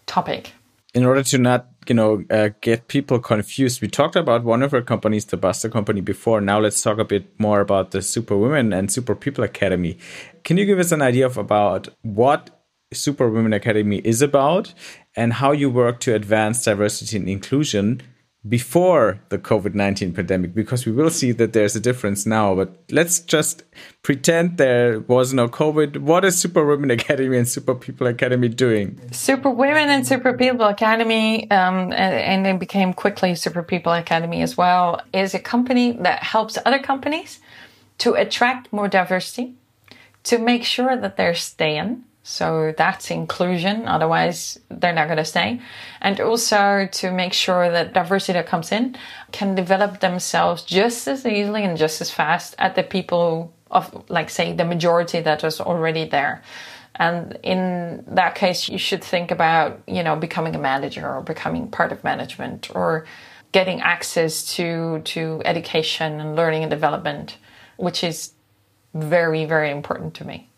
topic. 0.07 0.53
In 0.93 1.05
order 1.05 1.23
to 1.23 1.39
not, 1.39 1.74
you 1.89 1.95
know, 1.95 2.25
uh, 2.31 2.51
get 2.61 2.89
people 2.89 3.19
confused, 3.19 3.81
we 3.81 3.89
talked 3.89 4.17
about 4.17 4.45
one 4.45 4.63
of 4.63 4.75
our 4.75 4.83
companies, 4.83 5.25
the 5.25 5.37
Buster 5.37 5.69
Company, 5.69 6.01
before. 6.01 6.41
Now 6.41 6.61
let's 6.61 6.81
talk 6.83 6.99
a 6.99 7.05
bit 7.05 7.39
more 7.39 7.61
about 7.61 7.91
the 7.91 8.03
Super 8.03 8.37
Women 8.37 8.73
and 8.73 8.91
Super 8.91 9.15
People 9.15 9.45
Academy. 9.45 9.99
Can 10.43 10.57
you 10.57 10.67
give 10.67 10.79
us 10.79 10.93
an 10.93 11.03
idea 11.03 11.27
of 11.27 11.37
about 11.37 11.89
what 12.03 12.65
Super 12.93 13.29
Women 13.29 13.53
Academy 13.53 13.99
is 13.99 14.23
about 14.23 14.73
and 15.17 15.35
how 15.35 15.53
you 15.53 15.71
work 15.71 16.01
to 16.01 16.15
advance 16.15 16.65
diversity 16.65 17.17
and 17.17 17.29
inclusion 17.29 18.03
before 18.47 19.21
the 19.31 19.39
COVID 19.39 19.75
19 19.75 20.13
pandemic, 20.13 20.55
because 20.55 20.85
we 20.85 20.93
will 20.93 21.11
see 21.11 21.33
that 21.33 21.53
there's 21.53 21.75
a 21.75 21.81
difference 21.81 22.27
now. 22.27 22.55
But 22.55 22.77
let's 22.91 23.21
just 23.21 23.63
pretend 24.03 24.59
there 24.59 25.01
was 25.01 25.33
no 25.33 25.49
COVID. 25.49 25.99
What 25.99 26.25
is 26.25 26.39
Super 26.39 26.65
Women 26.65 26.91
Academy 26.91 27.39
and 27.39 27.49
Super 27.49 27.75
People 27.75 28.07
Academy 28.07 28.49
doing? 28.49 29.01
Super 29.13 29.51
Women 29.51 29.89
and 29.89 30.07
Super 30.07 30.37
People 30.37 30.67
Academy, 30.67 31.51
um, 31.51 31.93
and, 31.93 32.47
it 32.47 32.59
became 32.59 32.93
quickly 32.93 33.35
Super 33.35 33.63
People 33.63 33.93
Academy 33.93 34.43
as 34.43 34.57
well, 34.57 35.01
is 35.15 35.33
a 35.35 35.39
company 35.39 35.93
that 35.93 36.23
helps 36.23 36.59
other 36.67 36.79
companies 36.79 37.41
to 37.99 38.13
attract 38.15 38.73
more 38.73 38.89
diversity, 38.89 39.55
to 40.25 40.39
make 40.39 40.65
sure 40.65 40.97
that 40.97 41.17
they're 41.17 41.35
staying 41.35 42.05
so 42.27 42.73
that's 42.79 43.11
inclusion. 43.11 43.87
Otherwise, 43.87 44.59
they're 44.71 44.95
not 44.95 45.09
going 45.09 45.19
to 45.19 45.27
stay. 45.27 45.61
And 46.01 46.19
also 46.21 46.89
to 46.91 47.13
make 47.13 47.35
sure 47.35 47.71
that 47.71 47.93
diversity 47.93 48.33
that 48.33 48.47
comes 48.47 48.73
in 48.73 48.97
can 49.31 49.55
develop 49.55 50.01
themselves 50.01 50.63
just 50.63 51.07
as 51.07 51.27
easily 51.27 51.65
and 51.65 51.77
just 51.77 52.01
as 52.01 52.11
fast 52.11 52.55
at 52.59 52.77
the 52.77 52.83
people 52.83 53.53
of, 53.71 54.09
like, 54.09 54.31
say, 54.31 54.55
the 54.55 54.65
majority 54.65 55.21
that 55.21 55.45
is 55.45 55.61
already 55.61 56.07
there. 56.07 56.43
And 56.95 57.39
in 57.43 58.03
that 58.09 58.37
case, 58.37 58.71
you 58.71 58.79
should 58.79 59.05
think 59.05 59.31
about, 59.31 59.83
you 59.87 60.03
know, 60.03 60.17
becoming 60.17 60.55
a 60.55 60.59
manager 60.59 61.07
or 61.07 61.21
becoming 61.21 61.71
part 61.71 61.93
of 61.93 62.03
management 62.05 62.75
or 62.75 63.05
getting 63.53 63.83
access 63.83 64.55
to, 64.57 65.03
to 65.05 65.43
education 65.45 66.21
and 66.21 66.37
learning 66.37 66.63
and 66.63 66.71
development, 66.71 67.37
which 67.77 68.03
is 68.03 68.33
very, 68.95 69.45
very 69.45 69.71
important 69.71 70.15
to 70.15 70.25
me. 70.25 70.49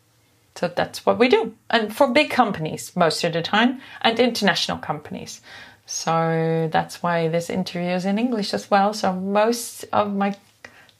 So 0.56 0.68
that's 0.68 1.04
what 1.04 1.18
we 1.18 1.28
do. 1.28 1.54
And 1.70 1.94
for 1.94 2.08
big 2.08 2.30
companies 2.30 2.94
most 2.96 3.22
of 3.24 3.32
the 3.32 3.42
time 3.42 3.80
and 4.00 4.18
international 4.18 4.78
companies. 4.78 5.40
So 5.86 6.68
that's 6.72 7.02
why 7.02 7.28
this 7.28 7.48
interview 7.48 7.90
is 7.90 8.04
in 8.04 8.18
English 8.18 8.52
as 8.54 8.70
well. 8.70 8.92
So 8.92 9.12
most 9.12 9.84
of 9.92 10.14
my 10.14 10.34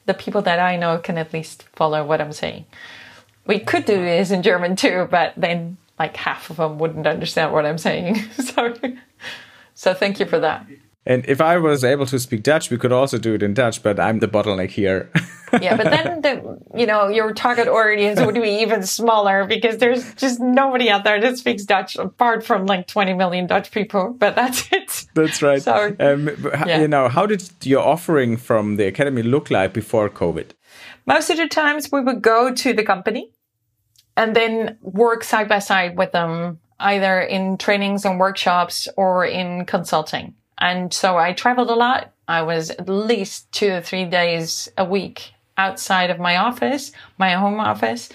the 0.05 0.14
people 0.14 0.42
that 0.42 0.61
I 0.61 0.77
know 0.77 0.99
can 0.99 1.19
at 1.19 1.33
least 1.33 1.64
follow 1.73 2.05
what 2.05 2.21
I'm 2.21 2.33
saying. 2.33 2.64
We 3.45 3.59
could 3.59 3.85
do 3.85 3.97
this 3.97 4.31
in 4.31 4.42
German 4.42 4.77
too, 4.77 5.09
but 5.11 5.33
then 5.37 5.79
like 5.99 6.16
half 6.16 6.51
of 6.51 6.57
them 6.59 6.79
wouldn't 6.79 7.07
understand 7.07 7.53
what 7.53 7.66
I'm 7.66 7.79
saying. 7.79 8.16
so 8.33 8.75
so 9.75 9.95
thank 9.95 10.21
you 10.21 10.27
for 10.27 10.38
that. 10.40 10.66
And 11.07 11.25
if 11.29 11.40
I 11.40 11.57
was 11.59 11.85
able 11.85 12.05
to 12.07 12.19
speak 12.19 12.42
Dutch, 12.42 12.69
we 12.69 12.79
could 12.79 12.90
also 12.90 13.16
do 13.16 13.35
it 13.35 13.42
in 13.42 13.55
Dutch, 13.55 13.81
but 13.81 14.01
I'm 14.01 14.19
the 14.19 14.27
bottleneck 14.27 14.71
here. 14.71 15.09
yeah, 15.61 15.77
but 15.77 15.85
then 15.85 16.21
the 16.21 16.59
you 16.75 16.85
know 16.85 17.07
your 17.07 17.33
target 17.33 17.69
audience 17.69 18.21
would 18.21 18.35
be 18.35 18.61
even 18.62 18.83
smaller 18.83 19.47
because 19.47 19.79
there's 19.79 20.14
just 20.14 20.40
nobody 20.40 20.90
out 20.90 21.05
there 21.05 21.21
that 21.21 21.38
speaks 21.38 21.64
Dutch 21.64 21.95
apart 21.95 22.45
from 22.45 22.66
like 22.66 22.88
20 22.88 23.14
million 23.14 23.47
Dutch 23.47 23.71
people. 23.71 24.16
But 24.19 24.35
that's 24.35 24.69
it. 24.73 25.07
That's 25.14 25.40
right. 25.42 25.62
So, 25.62 25.95
um, 26.01 26.29
yeah. 26.66 26.81
you 26.81 26.88
know, 26.88 27.09
how 27.09 27.25
did 27.25 27.49
your 27.62 27.87
offering 27.87 28.37
from 28.37 28.75
the 28.75 28.87
academy 28.87 29.23
look 29.23 29.49
like 29.49 29.73
before 29.73 30.11
COVID? 30.11 30.51
Most 31.07 31.31
of 31.31 31.37
the 31.37 31.47
times 31.47 31.90
we 31.92 32.01
would 32.01 32.21
go 32.21 32.53
to 32.53 32.73
the 32.73 32.83
company 32.83 33.31
and 34.16 34.35
then 34.35 34.79
work 34.83 35.23
side 35.23 35.49
by 35.49 35.61
side 35.61 35.97
with 35.97 36.11
them, 36.11 36.59
either 36.81 37.21
in 37.21 37.59
trainings 37.59 38.05
and 38.05 38.19
workshops 38.19 38.88
or 38.97 39.25
in 39.25 39.66
consulting. 39.66 40.35
And 40.59 40.92
so 40.92 41.16
I 41.16 41.33
traveled 41.33 41.71
a 41.71 41.75
lot. 41.75 42.12
I 42.29 42.42
was 42.42 42.71
at 42.71 42.88
least 42.88 43.53
two 43.53 43.71
or 43.73 43.81
three 43.81 44.05
days 44.05 44.69
a 44.77 44.85
week 44.85 45.33
outside 45.57 46.11
of 46.11 46.19
my 46.19 46.37
office, 46.37 46.92
my 47.19 47.33
home 47.33 47.61
office. 47.61 48.11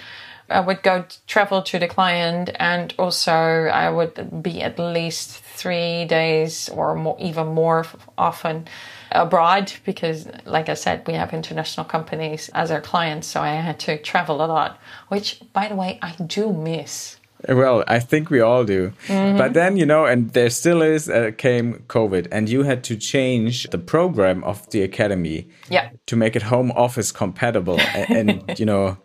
I 0.49 0.59
would 0.59 0.83
go 0.83 1.05
travel 1.27 1.61
to 1.61 1.79
the 1.79 1.87
client 1.87 2.49
and 2.55 2.93
also 2.99 3.31
I 3.31 3.89
would 3.89 4.43
be 4.43 4.61
at 4.61 4.77
least 4.77 5.39
three 5.39 6.05
days 6.05 6.67
or 6.67 6.93
more, 6.95 7.15
even 7.19 7.47
more 7.47 7.85
often 8.17 8.67
abroad 9.11 9.71
because 9.85 10.27
like 10.45 10.67
I 10.67 10.73
said, 10.73 11.07
we 11.07 11.13
have 11.13 11.33
international 11.33 11.85
companies 11.85 12.49
as 12.53 12.69
our 12.69 12.81
clients. 12.81 13.27
So 13.27 13.41
I 13.41 13.55
had 13.55 13.79
to 13.81 13.97
travel 13.97 14.43
a 14.43 14.47
lot, 14.47 14.79
which 15.07 15.41
by 15.53 15.69
the 15.69 15.75
way, 15.75 15.99
I 16.01 16.15
do 16.15 16.51
miss. 16.51 17.17
Well, 17.47 17.83
I 17.87 17.99
think 17.99 18.29
we 18.29 18.39
all 18.39 18.63
do. 18.63 18.93
Mm-hmm. 19.07 19.37
But 19.37 19.53
then, 19.53 19.77
you 19.77 19.85
know, 19.85 20.05
and 20.05 20.31
there 20.31 20.49
still 20.49 20.81
is, 20.81 21.09
uh, 21.09 21.31
came 21.37 21.83
COVID, 21.87 22.27
and 22.31 22.47
you 22.47 22.63
had 22.63 22.83
to 22.85 22.95
change 22.95 23.69
the 23.69 23.77
program 23.77 24.43
of 24.43 24.69
the 24.69 24.83
academy 24.83 25.49
yeah. 25.69 25.89
to 26.05 26.15
make 26.15 26.35
it 26.35 26.43
home 26.43 26.71
office 26.71 27.11
compatible. 27.11 27.79
and, 27.95 28.29
and, 28.29 28.59
you 28.59 28.65
know, 28.65 28.97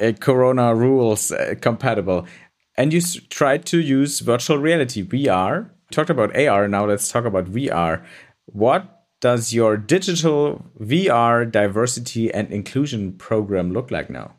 uh, 0.00 0.12
Corona 0.20 0.74
rules 0.74 1.32
uh, 1.32 1.54
compatible. 1.60 2.26
And 2.76 2.92
you 2.92 3.00
tried 3.00 3.66
to 3.66 3.80
use 3.80 4.20
virtual 4.20 4.58
reality, 4.58 5.04
VR. 5.04 5.70
Talked 5.90 6.10
about 6.10 6.36
AR, 6.36 6.66
now 6.66 6.86
let's 6.86 7.08
talk 7.08 7.24
about 7.24 7.44
VR. 7.46 8.04
What 8.46 8.94
does 9.20 9.54
your 9.54 9.76
digital 9.76 10.64
VR 10.80 11.50
diversity 11.50 12.32
and 12.32 12.50
inclusion 12.50 13.12
program 13.12 13.72
look 13.72 13.90
like 13.90 14.10
now? 14.10 14.34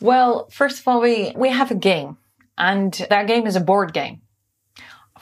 Well, 0.00 0.48
first 0.50 0.80
of 0.80 0.88
all, 0.88 1.00
we, 1.00 1.32
we 1.36 1.50
have 1.50 1.70
a 1.70 1.74
game, 1.74 2.16
and 2.60 2.92
that 3.10 3.26
game 3.26 3.48
is 3.48 3.56
a 3.56 3.60
board 3.60 3.92
game 3.92 4.20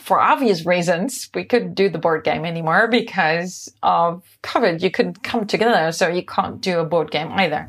for 0.09 0.21
obvious 0.21 0.65
reasons, 0.65 1.29
we 1.35 1.45
couldn't 1.45 1.75
do 1.75 1.91
the 1.91 1.99
board 1.99 2.25
game 2.25 2.47
anymore 2.47 2.89
because 2.89 3.71
of 3.83 4.25
COVID. 4.43 4.81
You 4.81 4.91
couldn't 4.91 5.23
come 5.23 5.47
together, 5.47 5.93
so 5.93 6.09
you 6.09 6.25
can't 6.25 6.63
do 6.63 6.79
a 6.79 6.85
board 6.85 7.11
game 7.11 7.31
either. 7.33 7.69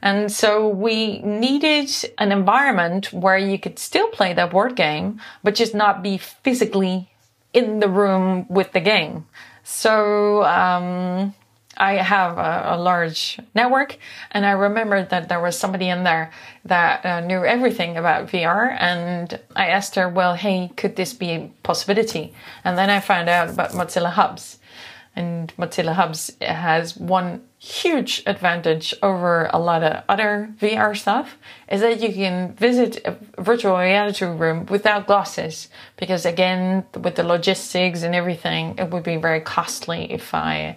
And 0.00 0.32
so 0.32 0.68
we 0.68 1.18
needed 1.20 1.90
an 2.16 2.32
environment 2.32 3.12
where 3.12 3.36
you 3.36 3.58
could 3.58 3.78
still 3.78 4.08
play 4.08 4.32
that 4.32 4.50
board 4.50 4.76
game, 4.76 5.20
but 5.42 5.54
just 5.54 5.74
not 5.74 6.02
be 6.02 6.16
physically 6.16 7.10
in 7.52 7.80
the 7.80 7.88
room 7.88 8.46
with 8.48 8.72
the 8.72 8.80
game. 8.80 9.26
So, 9.62 10.42
um, 10.44 11.34
I 11.76 11.94
have 11.94 12.38
a, 12.38 12.74
a, 12.74 12.76
large 12.76 13.38
network, 13.54 13.98
and 14.30 14.46
I 14.46 14.52
remembered 14.52 15.10
that 15.10 15.28
there 15.28 15.40
was 15.40 15.58
somebody 15.58 15.88
in 15.88 16.04
there 16.04 16.30
that 16.64 17.04
uh, 17.04 17.20
knew 17.20 17.44
everything 17.44 17.96
about 17.96 18.28
VR. 18.28 18.76
And 18.78 19.38
I 19.56 19.66
asked 19.66 19.94
her, 19.96 20.08
"Well, 20.08 20.34
hey, 20.34 20.70
could 20.76 20.96
this 20.96 21.12
be 21.12 21.30
a 21.30 21.50
possibility?" 21.62 22.32
And 22.64 22.78
then 22.78 22.90
I 22.90 23.00
found 23.00 23.28
out 23.28 23.50
about 23.50 23.72
Mozilla 23.72 24.10
Hubs, 24.10 24.58
and 25.16 25.52
Mozilla 25.56 25.94
Hubs 25.94 26.32
has 26.40 26.96
one 26.96 27.42
huge 27.58 28.22
advantage 28.26 28.94
over 29.02 29.48
a 29.52 29.58
lot 29.58 29.82
of 29.82 30.02
other 30.08 30.52
VR 30.60 30.94
stuff 30.94 31.38
is 31.68 31.80
that 31.80 32.00
you 32.00 32.12
can 32.12 32.52
visit 32.54 33.00
a 33.06 33.16
virtual 33.40 33.78
reality 33.78 34.26
room 34.26 34.66
without 34.66 35.06
glasses 35.06 35.68
because 35.96 36.26
again 36.26 36.84
with 37.00 37.14
the 37.14 37.22
logistics 37.22 38.02
and 38.02 38.14
everything 38.14 38.74
it 38.76 38.90
would 38.90 39.02
be 39.02 39.16
very 39.16 39.40
costly 39.40 40.12
if 40.12 40.34
I 40.34 40.76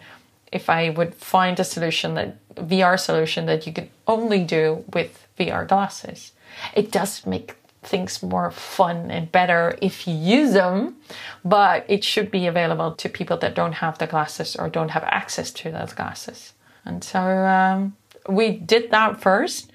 if 0.52 0.70
I 0.70 0.90
would 0.90 1.16
find 1.16 1.60
a 1.60 1.64
solution 1.64 2.16
that 2.16 2.38
VR 2.56 3.00
solution 3.00 3.46
that 3.46 3.68
you 3.68 3.74
could 3.74 3.90
only 4.08 4.44
do 4.44 4.84
with 4.94 5.28
VR 5.38 5.68
glasses. 5.68 6.32
It 6.74 6.92
does 6.92 7.26
make 7.26 7.56
things 7.84 8.22
more 8.22 8.52
fun 8.52 9.12
and 9.12 9.32
better 9.32 9.78
if 9.82 10.08
you 10.08 10.14
use 10.14 10.54
them, 10.54 10.98
but 11.46 11.86
it 11.88 12.04
should 12.04 12.32
be 12.32 12.48
available 12.48 12.94
to 12.94 13.10
people 13.10 13.38
that 13.38 13.56
don't 13.56 13.74
have 13.74 13.98
the 13.98 14.08
glasses 14.08 14.56
or 14.56 14.70
don't 14.70 14.90
have 14.90 15.04
access 15.04 15.52
to 15.52 15.72
those 15.72 15.94
glasses. 15.94 16.54
And 16.86 17.04
so 17.04 17.20
um, 17.20 17.96
we 18.28 18.52
did 18.52 18.92
that 18.92 19.22
first. 19.22 19.72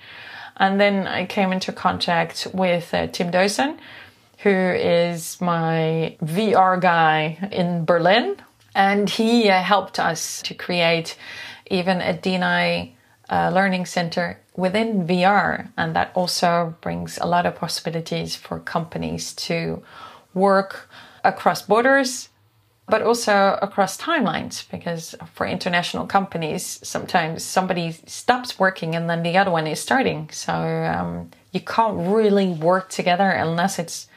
And 0.57 0.81
then 0.81 1.07
I 1.07 1.27
came 1.27 1.53
into 1.53 1.73
contact 1.73 2.47
with 2.53 2.93
uh, 2.93 3.07
Tim 3.07 3.31
Deussen, 3.31 3.79
who 4.39 4.51
is 4.51 5.41
my 5.41 6.17
VR 6.23 6.81
guy 6.81 7.49
in 7.51 7.85
Berlin, 7.85 8.37
and 8.75 9.09
he 9.09 9.49
uh, 9.49 9.63
helped 9.63 9.99
us 9.99 10.43
to 10.43 10.55
create 10.55 11.17
even 11.71 12.01
a 12.01 12.15
DNI 12.15 12.93
uh, 13.31 13.51
learning 13.53 13.87
center 13.87 14.39
within 14.57 15.07
VR. 15.07 15.69
And 15.77 15.97
that 15.97 16.13
also 16.15 16.75
brings 16.81 17.19
a 17.19 17.27
lot 17.27 17.47
of 17.47 17.57
possibilities 17.57 18.37
for 18.37 18.59
companies 18.59 19.33
to 19.35 19.83
work 20.35 20.89
across 21.25 21.63
borders, 21.63 22.29
but 22.89 23.03
also 23.03 23.59
across 23.63 23.97
timelines. 23.97 24.69
Because 24.71 25.15
for 25.35 25.47
international 25.47 26.07
companies, 26.07 26.81
sometimes 26.83 27.45
somebody 27.45 27.93
stops 28.07 28.59
working 28.59 28.95
and 28.95 29.09
then 29.09 29.23
the 29.23 29.37
other 29.37 29.51
one 29.51 29.67
is 29.67 29.81
starting. 29.81 30.29
So 30.31 30.53
um, 30.53 31.31
you 31.53 31.61
can't 31.61 31.97
really 31.97 32.49
work 32.49 32.91
together 32.91 33.31
unless 33.31 33.79
it's 33.79 34.09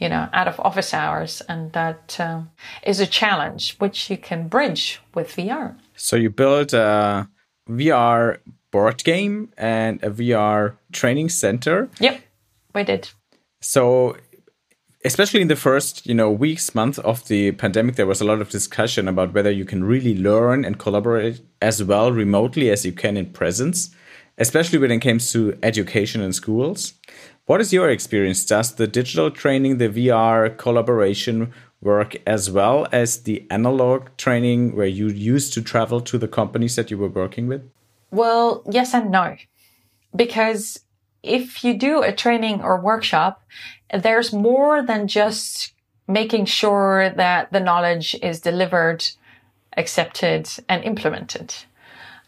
you 0.00 0.08
know, 0.08 0.28
out 0.32 0.48
of 0.48 0.58
office 0.60 0.92
hours. 0.92 1.42
And 1.48 1.72
that 1.72 2.18
uh, 2.18 2.42
is 2.82 2.98
a 3.00 3.06
challenge 3.06 3.76
which 3.78 4.10
you 4.10 4.16
can 4.16 4.48
bridge 4.48 5.00
with 5.14 5.36
VR. 5.36 5.76
So 5.94 6.16
you 6.16 6.30
build 6.30 6.74
a 6.74 7.28
VR 7.68 8.38
board 8.70 9.04
game 9.04 9.52
and 9.56 10.02
a 10.02 10.10
VR 10.10 10.76
training 10.92 11.28
center. 11.28 11.88
Yep, 12.00 12.20
we 12.74 12.84
did. 12.84 13.10
So 13.60 14.16
especially 15.04 15.40
in 15.40 15.48
the 15.48 15.56
first 15.56 16.06
you 16.06 16.14
know 16.14 16.30
weeks 16.30 16.74
months 16.74 16.98
of 16.98 17.26
the 17.28 17.52
pandemic 17.52 17.96
there 17.96 18.06
was 18.06 18.20
a 18.20 18.24
lot 18.24 18.40
of 18.40 18.50
discussion 18.50 19.08
about 19.08 19.32
whether 19.32 19.50
you 19.50 19.64
can 19.64 19.82
really 19.82 20.14
learn 20.16 20.64
and 20.64 20.78
collaborate 20.78 21.40
as 21.62 21.82
well 21.82 22.12
remotely 22.12 22.70
as 22.70 22.84
you 22.84 22.92
can 22.92 23.16
in 23.16 23.26
presence 23.26 23.90
especially 24.38 24.78
when 24.78 24.90
it 24.90 24.98
comes 24.98 25.32
to 25.32 25.58
education 25.62 26.20
in 26.20 26.32
schools 26.32 26.94
what 27.50 27.60
is 27.60 27.72
your 27.72 27.90
experience? 27.90 28.44
Does 28.44 28.76
the 28.76 28.86
digital 28.86 29.28
training, 29.28 29.78
the 29.78 29.88
VR 29.88 30.56
collaboration 30.56 31.52
work 31.82 32.14
as 32.24 32.48
well 32.48 32.86
as 32.92 33.24
the 33.24 33.44
analog 33.50 34.06
training 34.16 34.76
where 34.76 34.86
you 34.86 35.08
used 35.08 35.52
to 35.54 35.60
travel 35.60 36.00
to 36.02 36.16
the 36.16 36.28
companies 36.28 36.76
that 36.76 36.92
you 36.92 36.96
were 36.96 37.08
working 37.08 37.48
with? 37.48 37.68
Well, 38.12 38.62
yes 38.70 38.94
and 38.94 39.10
no. 39.10 39.36
Because 40.14 40.78
if 41.24 41.64
you 41.64 41.76
do 41.76 42.04
a 42.04 42.12
training 42.12 42.62
or 42.62 42.80
workshop, 42.80 43.42
there's 43.92 44.32
more 44.32 44.80
than 44.80 45.08
just 45.08 45.72
making 46.06 46.44
sure 46.44 47.10
that 47.10 47.50
the 47.50 47.58
knowledge 47.58 48.14
is 48.22 48.38
delivered, 48.38 49.04
accepted, 49.76 50.48
and 50.68 50.84
implemented. 50.84 51.52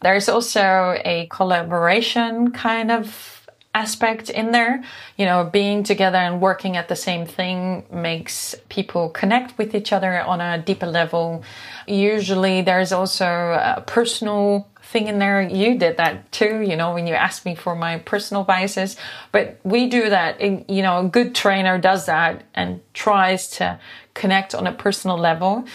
There's 0.01 0.27
also 0.27 0.99
a 1.05 1.29
collaboration 1.31 2.51
kind 2.51 2.91
of 2.91 3.42
aspect 3.73 4.29
in 4.29 4.51
there. 4.51 4.83
You 5.17 5.25
know, 5.25 5.43
being 5.43 5.83
together 5.83 6.17
and 6.17 6.39
working 6.39 6.77
at 6.77 6.87
the 6.87 6.95
same 6.95 7.25
thing 7.25 7.85
makes 7.91 8.55
people 8.69 9.09
connect 9.09 9.57
with 9.57 9.73
each 9.75 9.91
other 9.91 10.21
on 10.21 10.41
a 10.41 10.57
deeper 10.57 10.87
level. 10.87 11.43
Usually 11.87 12.61
there's 12.61 12.91
also 12.91 13.25
a 13.25 13.83
personal 13.85 14.69
thing 14.83 15.07
in 15.07 15.17
there. 15.17 15.41
You 15.41 15.77
did 15.77 15.97
that 15.97 16.31
too, 16.31 16.61
you 16.61 16.75
know, 16.75 16.93
when 16.93 17.07
you 17.07 17.13
asked 17.13 17.45
me 17.45 17.55
for 17.55 17.75
my 17.75 17.97
personal 17.99 18.43
biases. 18.43 18.95
But 19.31 19.59
we 19.63 19.89
do 19.89 20.09
that. 20.09 20.39
You 20.41 20.83
know, 20.83 20.99
a 20.99 21.09
good 21.09 21.33
trainer 21.33 21.79
does 21.79 22.05
that 22.05 22.43
and 22.53 22.81
tries 22.93 23.49
to 23.51 23.79
connect 24.13 24.53
on 24.53 24.67
a 24.67 24.71
personal 24.71 25.17
level. 25.17 25.65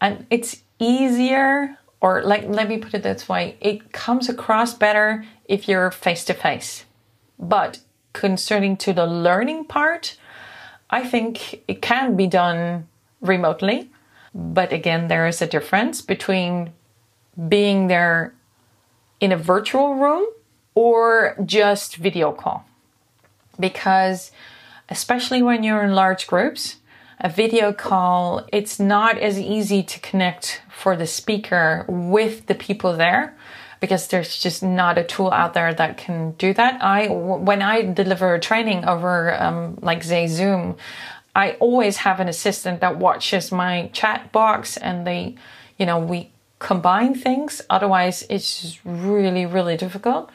And 0.00 0.26
it's 0.30 0.62
easier, 0.78 1.76
or 2.00 2.22
like, 2.22 2.44
let 2.46 2.68
me 2.68 2.78
put 2.78 2.94
it 2.94 3.02
this 3.02 3.28
way, 3.28 3.56
it 3.60 3.92
comes 3.92 4.28
across 4.28 4.74
better 4.74 5.24
if 5.46 5.66
you're 5.66 5.90
face 5.90 6.24
to 6.26 6.34
face 6.34 6.84
but 7.38 7.80
concerning 8.12 8.76
to 8.78 8.92
the 8.92 9.06
learning 9.06 9.64
part, 9.64 10.16
I 10.90 11.04
think 11.04 11.62
it 11.68 11.82
can 11.82 12.16
be 12.16 12.26
done 12.26 12.88
remotely. 13.20 13.90
But 14.34 14.72
again, 14.72 15.08
there 15.08 15.26
is 15.26 15.40
a 15.42 15.46
difference 15.46 16.00
between 16.00 16.72
being 17.48 17.88
there 17.88 18.34
in 19.20 19.32
a 19.32 19.36
virtual 19.36 19.94
room 19.94 20.26
or 20.74 21.36
just 21.44 21.96
video 21.96 22.32
call. 22.32 22.64
Because 23.58 24.30
especially 24.88 25.42
when 25.42 25.62
you're 25.62 25.82
in 25.82 25.94
large 25.94 26.26
groups, 26.26 26.76
a 27.20 27.28
video 27.28 27.72
call, 27.72 28.46
it's 28.52 28.78
not 28.78 29.18
as 29.18 29.38
easy 29.38 29.82
to 29.82 29.98
connect 30.00 30.62
for 30.70 30.96
the 30.96 31.06
speaker 31.06 31.84
with 31.88 32.46
the 32.46 32.54
people 32.54 32.96
there 32.96 33.36
because 33.80 34.08
there's 34.08 34.38
just 34.38 34.62
not 34.62 34.98
a 34.98 35.04
tool 35.04 35.30
out 35.30 35.54
there 35.54 35.72
that 35.74 35.96
can 35.96 36.32
do 36.32 36.52
that. 36.54 36.82
I 36.82 37.08
when 37.08 37.62
I 37.62 37.82
deliver 37.82 38.38
training 38.38 38.84
over 38.84 39.40
um, 39.40 39.78
like 39.82 40.02
say 40.02 40.26
Zoom, 40.26 40.76
I 41.34 41.52
always 41.52 41.98
have 41.98 42.20
an 42.20 42.28
assistant 42.28 42.80
that 42.80 42.98
watches 42.98 43.52
my 43.52 43.90
chat 43.92 44.32
box 44.32 44.76
and 44.76 45.06
they, 45.06 45.36
you 45.78 45.86
know, 45.86 45.98
we 45.98 46.30
combine 46.58 47.14
things. 47.14 47.62
Otherwise, 47.70 48.26
it's 48.28 48.62
just 48.62 48.80
really 48.84 49.46
really 49.46 49.76
difficult. 49.76 50.30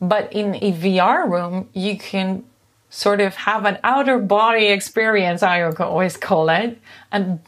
But 0.00 0.32
in 0.32 0.54
a 0.56 0.72
VR 0.72 1.28
room, 1.28 1.68
you 1.72 1.98
can 1.98 2.44
sort 2.90 3.20
of 3.20 3.34
have 3.34 3.64
an 3.64 3.78
outer 3.84 4.18
body 4.18 4.66
experience, 4.66 5.42
I 5.42 5.62
always 5.62 6.16
call 6.16 6.48
it, 6.48 6.78
and 7.12 7.40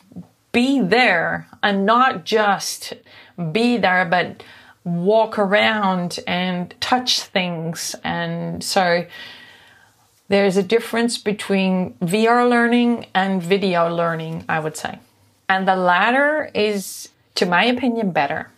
be 0.53 0.81
there 0.81 1.49
and 1.63 1.87
not 1.87 2.25
just 2.25 2.95
be 3.53 3.77
there, 3.77 4.05
but 4.05 4.43
walk 4.85 5.39
around 5.39 6.21
and 6.27 6.75
touch 6.81 7.23
things. 7.23 7.95
And 8.03 8.63
so 8.65 9.07
there's 10.29 10.57
a 10.57 10.63
difference 10.63 11.19
between 11.19 11.95
VR 11.95 12.49
learning 12.49 13.07
and 13.15 13.43
video 13.43 13.95
learning, 13.95 14.45
I 14.49 14.61
would 14.61 14.77
say. 14.77 14.99
And 15.49 15.67
the 15.67 15.77
latter 15.77 16.51
is, 16.55 17.09
to 17.35 17.47
my 17.47 17.65
opinion, 17.65 18.13
better 18.13 18.51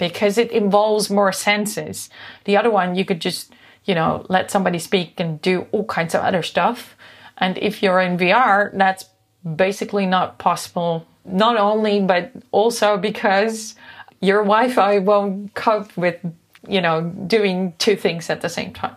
because 0.00 0.38
it 0.38 0.50
involves 0.50 1.10
more 1.10 1.30
senses. 1.30 2.08
The 2.44 2.56
other 2.56 2.70
one, 2.70 2.94
you 2.94 3.04
could 3.04 3.20
just, 3.20 3.52
you 3.84 3.94
know, 3.94 4.24
let 4.30 4.50
somebody 4.50 4.78
speak 4.78 5.20
and 5.20 5.40
do 5.42 5.66
all 5.72 5.84
kinds 5.84 6.14
of 6.14 6.22
other 6.22 6.42
stuff. 6.42 6.96
And 7.36 7.58
if 7.58 7.82
you're 7.82 8.00
in 8.00 8.16
VR, 8.16 8.76
that's 8.76 9.04
basically 9.44 10.06
not 10.06 10.38
possible. 10.38 11.06
Not 11.26 11.58
only, 11.58 12.00
but 12.00 12.32
also 12.50 12.96
because 12.96 13.74
your 14.20 14.42
Wi-Fi 14.42 14.98
won't 14.98 15.54
cope 15.54 15.96
with 15.96 16.24
you 16.68 16.80
know, 16.80 17.02
doing 17.02 17.74
two 17.78 17.96
things 17.96 18.30
at 18.30 18.40
the 18.40 18.48
same 18.48 18.72
time. 18.72 18.96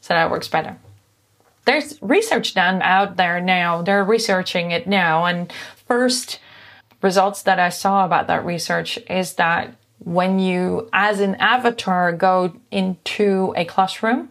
So 0.00 0.14
that 0.14 0.30
works 0.30 0.48
better. 0.48 0.76
There's 1.64 2.00
research 2.02 2.54
done 2.54 2.82
out 2.82 3.16
there 3.16 3.40
now. 3.40 3.82
They're 3.82 4.04
researching 4.04 4.70
it 4.70 4.86
now. 4.86 5.24
And 5.24 5.52
first 5.86 6.40
results 7.00 7.42
that 7.42 7.58
I 7.58 7.70
saw 7.70 8.04
about 8.04 8.26
that 8.26 8.44
research 8.44 8.98
is 9.08 9.34
that 9.34 9.74
when 9.98 10.38
you, 10.38 10.88
as 10.92 11.20
an 11.20 11.36
avatar, 11.36 12.12
go 12.12 12.54
into 12.70 13.54
a 13.56 13.64
classroom, 13.64 14.28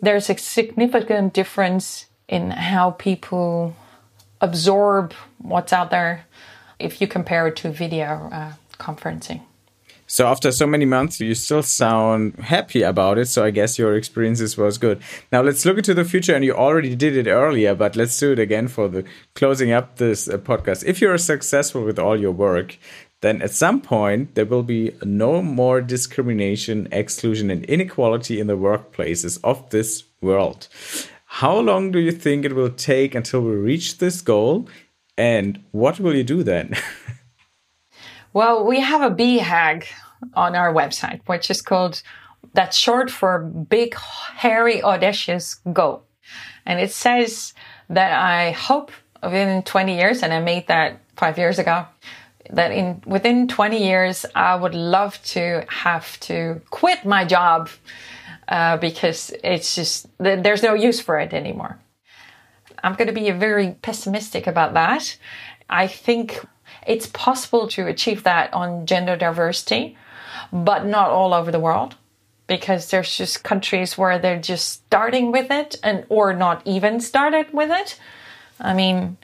there's 0.00 0.30
a 0.30 0.38
significant 0.38 1.34
difference 1.34 2.06
in 2.28 2.50
how 2.50 2.92
people 2.92 3.76
absorb 4.40 5.12
what's 5.38 5.72
out 5.72 5.90
there 5.90 6.24
if 6.78 7.00
you 7.00 7.06
compare 7.06 7.46
it 7.48 7.56
to 7.56 7.70
video 7.70 8.28
uh, 8.32 8.52
conferencing. 8.78 9.42
So 10.06 10.26
after 10.26 10.52
so 10.52 10.66
many 10.66 10.84
months, 10.84 11.20
you 11.20 11.34
still 11.34 11.62
sound 11.62 12.36
happy 12.36 12.82
about 12.82 13.18
it. 13.18 13.26
So 13.26 13.44
I 13.44 13.50
guess 13.50 13.78
your 13.78 13.96
experiences 13.96 14.56
was 14.56 14.78
good. 14.78 15.02
Now 15.32 15.42
let's 15.42 15.64
look 15.64 15.78
into 15.78 15.94
the 15.94 16.04
future. 16.04 16.34
And 16.34 16.44
you 16.44 16.54
already 16.54 16.94
did 16.94 17.16
it 17.16 17.28
earlier, 17.28 17.74
but 17.74 17.96
let's 17.96 18.18
do 18.18 18.32
it 18.32 18.38
again 18.38 18.68
for 18.68 18.88
the 18.88 19.04
closing 19.34 19.72
up 19.72 19.96
this 19.96 20.28
uh, 20.28 20.38
podcast. 20.38 20.84
If 20.84 21.00
you're 21.00 21.18
successful 21.18 21.82
with 21.82 21.98
all 21.98 22.18
your 22.20 22.32
work, 22.32 22.78
then 23.20 23.42
at 23.42 23.50
some 23.50 23.80
point 23.80 24.34
there 24.34 24.44
will 24.44 24.62
be 24.62 24.92
no 25.02 25.42
more 25.42 25.80
discrimination, 25.80 26.86
exclusion, 26.92 27.50
and 27.50 27.64
inequality 27.64 28.38
in 28.38 28.46
the 28.46 28.56
workplaces 28.56 29.40
of 29.42 29.68
this 29.70 30.04
world. 30.20 30.68
How 31.26 31.58
long 31.58 31.90
do 31.90 31.98
you 31.98 32.12
think 32.12 32.44
it 32.44 32.54
will 32.54 32.70
take 32.70 33.14
until 33.14 33.40
we 33.40 33.52
reach 33.52 33.98
this 33.98 34.20
goal? 34.20 34.68
And 35.18 35.64
what 35.72 35.98
will 35.98 36.14
you 36.14 36.24
do 36.24 36.42
then? 36.42 36.74
well, 38.36 38.66
we 38.66 38.80
have 38.80 39.00
a 39.00 39.14
BHAG 39.14 39.86
on 40.34 40.54
our 40.54 40.70
website, 40.70 41.22
which 41.24 41.50
is 41.50 41.62
called, 41.62 42.02
that's 42.52 42.76
short 42.76 43.10
for 43.10 43.38
Big, 43.38 43.94
Hairy, 43.94 44.82
Audacious 44.82 45.54
Go. 45.72 46.02
And 46.66 46.78
it 46.78 46.92
says 46.92 47.54
that 47.88 48.12
I 48.12 48.50
hope 48.50 48.90
within 49.22 49.62
20 49.62 49.96
years, 49.96 50.22
and 50.22 50.34
I 50.34 50.40
made 50.40 50.66
that 50.66 51.00
five 51.16 51.38
years 51.38 51.58
ago, 51.58 51.86
that 52.50 52.72
in 52.72 53.02
within 53.06 53.48
20 53.48 53.82
years 53.82 54.26
I 54.34 54.54
would 54.54 54.74
love 54.74 55.18
to 55.36 55.64
have 55.68 56.20
to 56.28 56.60
quit 56.68 57.06
my 57.06 57.24
job 57.24 57.70
uh, 58.48 58.76
because 58.76 59.32
it's 59.42 59.74
just 59.74 60.08
there's 60.18 60.62
no 60.62 60.74
use 60.74 61.00
for 61.00 61.18
it 61.18 61.32
anymore. 61.32 61.78
I'm 62.84 62.96
going 62.96 63.08
to 63.08 63.14
be 63.14 63.30
very 63.30 63.76
pessimistic 63.80 64.46
about 64.46 64.74
that. 64.74 65.16
I 65.70 65.86
think 65.86 66.44
it's 66.86 67.06
possible 67.06 67.68
to 67.68 67.86
achieve 67.86 68.22
that 68.22 68.52
on 68.52 68.86
gender 68.86 69.16
diversity, 69.16 69.96
but 70.52 70.86
not 70.86 71.10
all 71.10 71.34
over 71.34 71.50
the 71.50 71.60
world 71.60 71.96
because 72.46 72.90
there's 72.90 73.16
just 73.16 73.42
countries 73.42 73.98
where 73.98 74.18
they're 74.18 74.40
just 74.40 74.68
starting 74.68 75.32
with 75.32 75.50
it 75.50 75.76
and 75.82 76.06
or 76.08 76.32
not 76.32 76.62
even 76.64 77.00
started 77.00 77.52
with 77.52 77.70
it. 77.70 77.98
I 78.60 78.72
mean, 78.72 79.16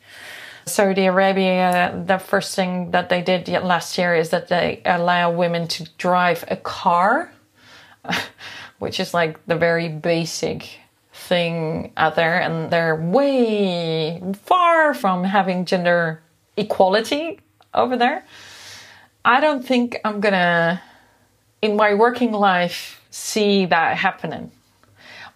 Saudi 0.66 1.06
Arabia, 1.06 2.02
the 2.06 2.18
first 2.18 2.54
thing 2.54 2.90
that 2.92 3.08
they 3.08 3.22
did 3.22 3.48
last 3.48 3.96
year 3.98 4.14
is 4.14 4.30
that 4.30 4.48
they 4.48 4.82
allow 4.84 5.30
women 5.30 5.68
to 5.68 5.88
drive 5.98 6.44
a 6.48 6.56
car, 6.56 7.32
which 8.78 9.00
is 9.00 9.14
like 9.14 9.44
the 9.46 9.56
very 9.56 9.88
basic 9.88 10.78
thing 11.12 11.92
out 11.96 12.16
there. 12.16 12.40
And 12.40 12.70
they're 12.70 12.96
way 12.96 14.22
far 14.44 14.94
from 14.94 15.24
having 15.24 15.64
gender 15.64 16.22
equality 16.56 17.40
over 17.74 17.96
there. 17.96 18.24
I 19.24 19.40
don't 19.40 19.64
think 19.64 19.98
I'm 20.04 20.20
gonna, 20.20 20.82
in 21.60 21.76
my 21.76 21.94
working 21.94 22.32
life, 22.32 23.00
see 23.10 23.66
that 23.66 23.96
happening. 23.96 24.50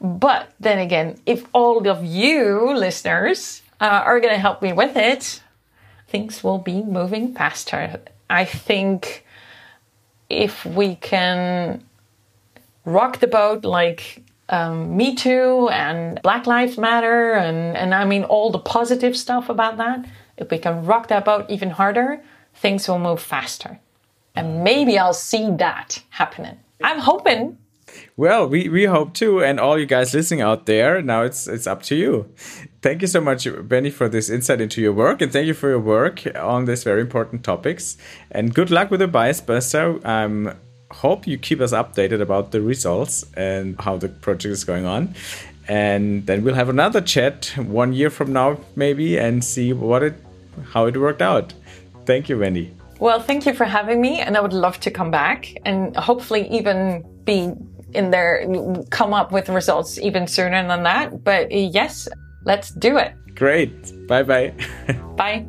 But 0.01 0.53
then 0.61 0.79
again, 0.79 1.19
if 1.25 1.47
all 1.53 1.89
of 1.89 2.05
you 2.05 2.75
listeners 2.75 3.63
uh, 3.81 4.03
are 4.05 4.21
to 4.21 4.39
help 4.39 4.61
me 4.61 4.73
with 4.73 4.97
it, 4.97 5.43
things 6.09 6.43
will 6.45 6.59
be 6.59 6.83
moving 6.83 7.35
faster. 7.35 8.01
I 8.29 8.45
think 8.45 9.25
if 10.29 10.67
we 10.67 10.97
can 10.97 11.85
rock 12.85 13.21
the 13.21 13.27
boat 13.27 13.65
like 13.65 14.23
um, 14.49 14.97
Me 14.97 15.15
Too 15.15 15.69
and 15.73 16.21
Black 16.23 16.47
Lives 16.47 16.79
Matter 16.79 17.33
and, 17.33 17.77
and 17.77 17.95
I 17.95 18.05
mean 18.05 18.25
all 18.25 18.51
the 18.51 18.59
positive 18.59 19.17
stuff 19.17 19.49
about 19.49 19.77
that, 19.79 20.05
if 20.37 20.51
we 20.51 20.59
can 20.59 20.85
rock 20.85 21.09
that 21.09 21.25
boat 21.25 21.47
even 21.49 21.71
harder, 21.71 22.23
things 22.55 22.89
will 22.89 22.99
move 22.99 23.21
faster. 23.21 23.81
And 24.35 24.63
maybe 24.63 24.99
I'll 24.99 25.15
see 25.15 25.51
that 25.57 26.03
happening. 26.11 26.59
I'm 26.83 26.99
hoping 26.99 27.59
well, 28.17 28.49
we, 28.49 28.69
we 28.69 28.85
hope 28.85 29.15
too, 29.15 29.43
and 29.43 29.61
all 29.61 29.79
you 29.79 29.87
guys 29.87 30.15
listening 30.15 30.41
out 30.41 30.67
there. 30.67 31.03
Now 31.03 31.23
it's 31.23 31.47
it's 31.47 31.67
up 31.67 31.83
to 31.85 31.95
you. 31.95 32.31
Thank 32.83 33.03
you 33.03 33.09
so 33.09 33.21
much, 33.21 33.47
Wendy, 33.47 33.91
for 33.91 34.09
this 34.09 34.31
insight 34.31 34.61
into 34.61 34.81
your 34.81 34.93
work, 34.93 35.21
and 35.21 35.33
thank 35.33 35.47
you 35.47 35.55
for 35.55 35.69
your 35.69 35.81
work 35.81 36.23
on 36.37 36.65
these 36.65 36.85
very 36.85 37.01
important 37.01 37.45
topics. 37.45 37.97
And 38.31 38.55
good 38.55 38.71
luck 38.71 38.91
with 38.91 39.01
the 39.01 39.09
bias 39.09 39.41
buster. 39.41 40.01
Um, 40.07 40.55
hope 40.91 41.27
you 41.27 41.37
keep 41.37 41.61
us 41.61 41.73
updated 41.73 42.21
about 42.21 42.53
the 42.53 42.61
results 42.61 43.25
and 43.35 43.79
how 43.81 43.97
the 43.97 44.09
project 44.09 44.53
is 44.53 44.65
going 44.65 44.87
on. 44.87 45.15
And 45.69 46.27
then 46.27 46.45
we'll 46.45 46.55
have 46.55 46.69
another 46.69 47.01
chat 47.01 47.53
one 47.57 47.93
year 47.93 48.09
from 48.09 48.33
now, 48.33 48.61
maybe, 48.77 49.19
and 49.19 49.45
see 49.45 49.73
what 49.73 50.03
it 50.05 50.15
how 50.65 50.87
it 50.87 50.97
worked 50.97 51.23
out. 51.23 51.53
Thank 52.05 52.29
you, 52.29 52.39
Wendy. 52.39 52.73
Well, 52.99 53.21
thank 53.21 53.45
you 53.45 53.53
for 53.53 53.65
having 53.65 54.01
me, 54.01 54.21
and 54.21 54.37
I 54.37 54.41
would 54.41 54.53
love 54.53 54.81
to 54.81 54.91
come 54.91 55.11
back 55.11 55.53
and 55.65 55.95
hopefully 55.97 56.49
even 56.49 57.05
be 57.25 57.53
in 57.93 58.11
there 58.11 58.47
come 58.91 59.15
up 59.15 59.33
with 59.33 59.49
results 59.49 59.99
even 59.99 60.27
sooner 60.27 60.67
than 60.67 60.83
that. 60.85 61.25
But 61.25 61.53
yes, 61.53 62.09
let's 62.45 62.71
do 62.71 62.97
it. 62.97 63.15
Great. 63.35 63.93
Bye 64.07 64.23
bye. 64.23 64.55
bye. 65.17 65.47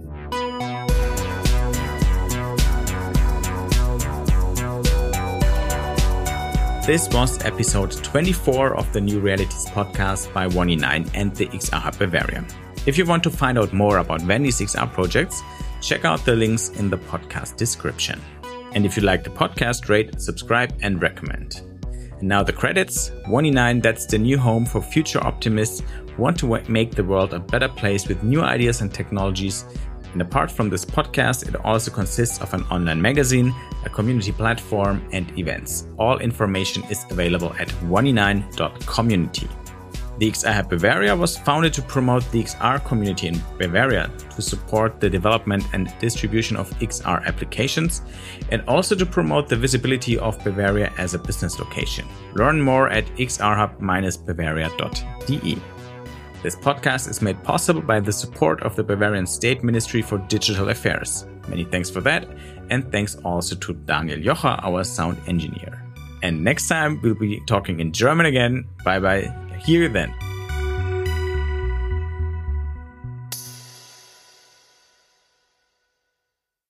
This 6.85 7.09
was 7.09 7.43
episode 7.43 7.91
24 7.91 8.77
of 8.77 8.91
the 8.93 9.01
New 9.01 9.19
Realities 9.19 9.65
podcast 9.65 10.33
by 10.33 10.47
1E9 10.47 11.11
and 11.13 11.35
the 11.35 11.47
XR 11.47 11.81
Hub 11.81 11.97
Bavaria. 11.97 12.47
If 12.87 12.97
you 12.97 13.03
want 13.03 13.21
to 13.23 13.29
find 13.29 13.57
out 13.57 13.73
more 13.73 13.97
about 13.97 14.21
Wendy's 14.21 14.61
XR 14.61 14.89
projects, 14.93 15.41
check 15.81 16.05
out 16.05 16.23
the 16.23 16.33
links 16.33 16.69
in 16.69 16.89
the 16.89 16.97
podcast 16.97 17.57
description. 17.57 18.21
And 18.71 18.85
if 18.85 18.95
you 18.95 19.03
like 19.03 19.25
the 19.25 19.29
podcast, 19.29 19.89
rate, 19.89 20.21
subscribe, 20.21 20.73
and 20.81 21.01
recommend. 21.01 21.63
And 22.19 22.29
now 22.29 22.43
the 22.43 22.53
credits. 22.53 23.09
1E9, 23.25 23.83
that's 23.83 24.05
the 24.05 24.17
new 24.17 24.37
home 24.37 24.65
for 24.65 24.81
future 24.81 25.21
optimists 25.21 25.83
who 26.15 26.21
want 26.21 26.39
to 26.39 26.61
make 26.69 26.91
the 26.91 27.03
world 27.03 27.33
a 27.33 27.39
better 27.39 27.67
place 27.67 28.07
with 28.07 28.23
new 28.23 28.39
ideas 28.39 28.79
and 28.79 28.93
technologies. 28.93 29.65
And 30.13 30.21
apart 30.21 30.49
from 30.49 30.69
this 30.69 30.85
podcast, 30.85 31.45
it 31.49 31.57
also 31.65 31.91
consists 31.91 32.39
of 32.39 32.53
an 32.53 32.63
online 32.71 33.01
magazine, 33.01 33.53
a 33.83 33.89
community 33.89 34.31
platform, 34.31 35.05
and 35.11 35.37
events. 35.37 35.87
All 35.99 36.19
information 36.19 36.83
is 36.85 37.05
available 37.09 37.53
at 37.59 37.67
1e9.community. 37.67 39.49
The 40.19 40.31
XR 40.31 40.53
Hub 40.53 40.69
Bavaria 40.69 41.15
was 41.15 41.37
founded 41.37 41.73
to 41.73 41.81
promote 41.83 42.29
the 42.31 42.43
XR 42.43 42.83
community 42.83 43.27
in 43.27 43.39
Bavaria, 43.59 44.09
to 44.35 44.41
support 44.41 44.99
the 44.99 45.09
development 45.09 45.63
and 45.73 45.93
distribution 45.99 46.57
of 46.57 46.71
XR 46.79 47.23
applications, 47.25 48.01
and 48.51 48.63
also 48.67 48.95
to 48.95 49.05
promote 49.05 49.47
the 49.47 49.55
visibility 49.55 50.17
of 50.17 50.43
Bavaria 50.43 50.91
as 50.97 51.13
a 51.13 51.19
business 51.19 51.59
location. 51.59 52.07
Learn 52.33 52.59
more 52.59 52.89
at 52.89 53.05
xrhub-bavaria.de. 53.17 55.61
This 56.43 56.55
podcast 56.55 57.09
is 57.09 57.21
made 57.21 57.43
possible 57.43 57.81
by 57.81 57.99
the 57.99 58.11
support 58.11 58.63
of 58.63 58.75
the 58.75 58.83
Bavarian 58.83 59.27
State 59.27 59.63
Ministry 59.63 60.01
for 60.01 60.17
Digital 60.29 60.69
Affairs. 60.69 61.25
Many 61.47 61.65
thanks 61.65 61.89
for 61.89 62.01
that, 62.01 62.27
and 62.69 62.91
thanks 62.91 63.15
also 63.17 63.55
to 63.55 63.73
Daniel 63.73 64.19
Jocha, 64.19 64.63
our 64.63 64.83
sound 64.83 65.17
engineer. 65.27 65.83
And 66.23 66.43
next 66.43 66.67
time 66.67 66.99
we'll 67.01 67.15
be 67.15 67.41
talking 67.45 67.79
in 67.79 67.91
German 67.91 68.25
again. 68.25 68.65
Bye 68.83 68.99
bye. 68.99 69.46
Here 69.59 69.89
then. 69.89 70.26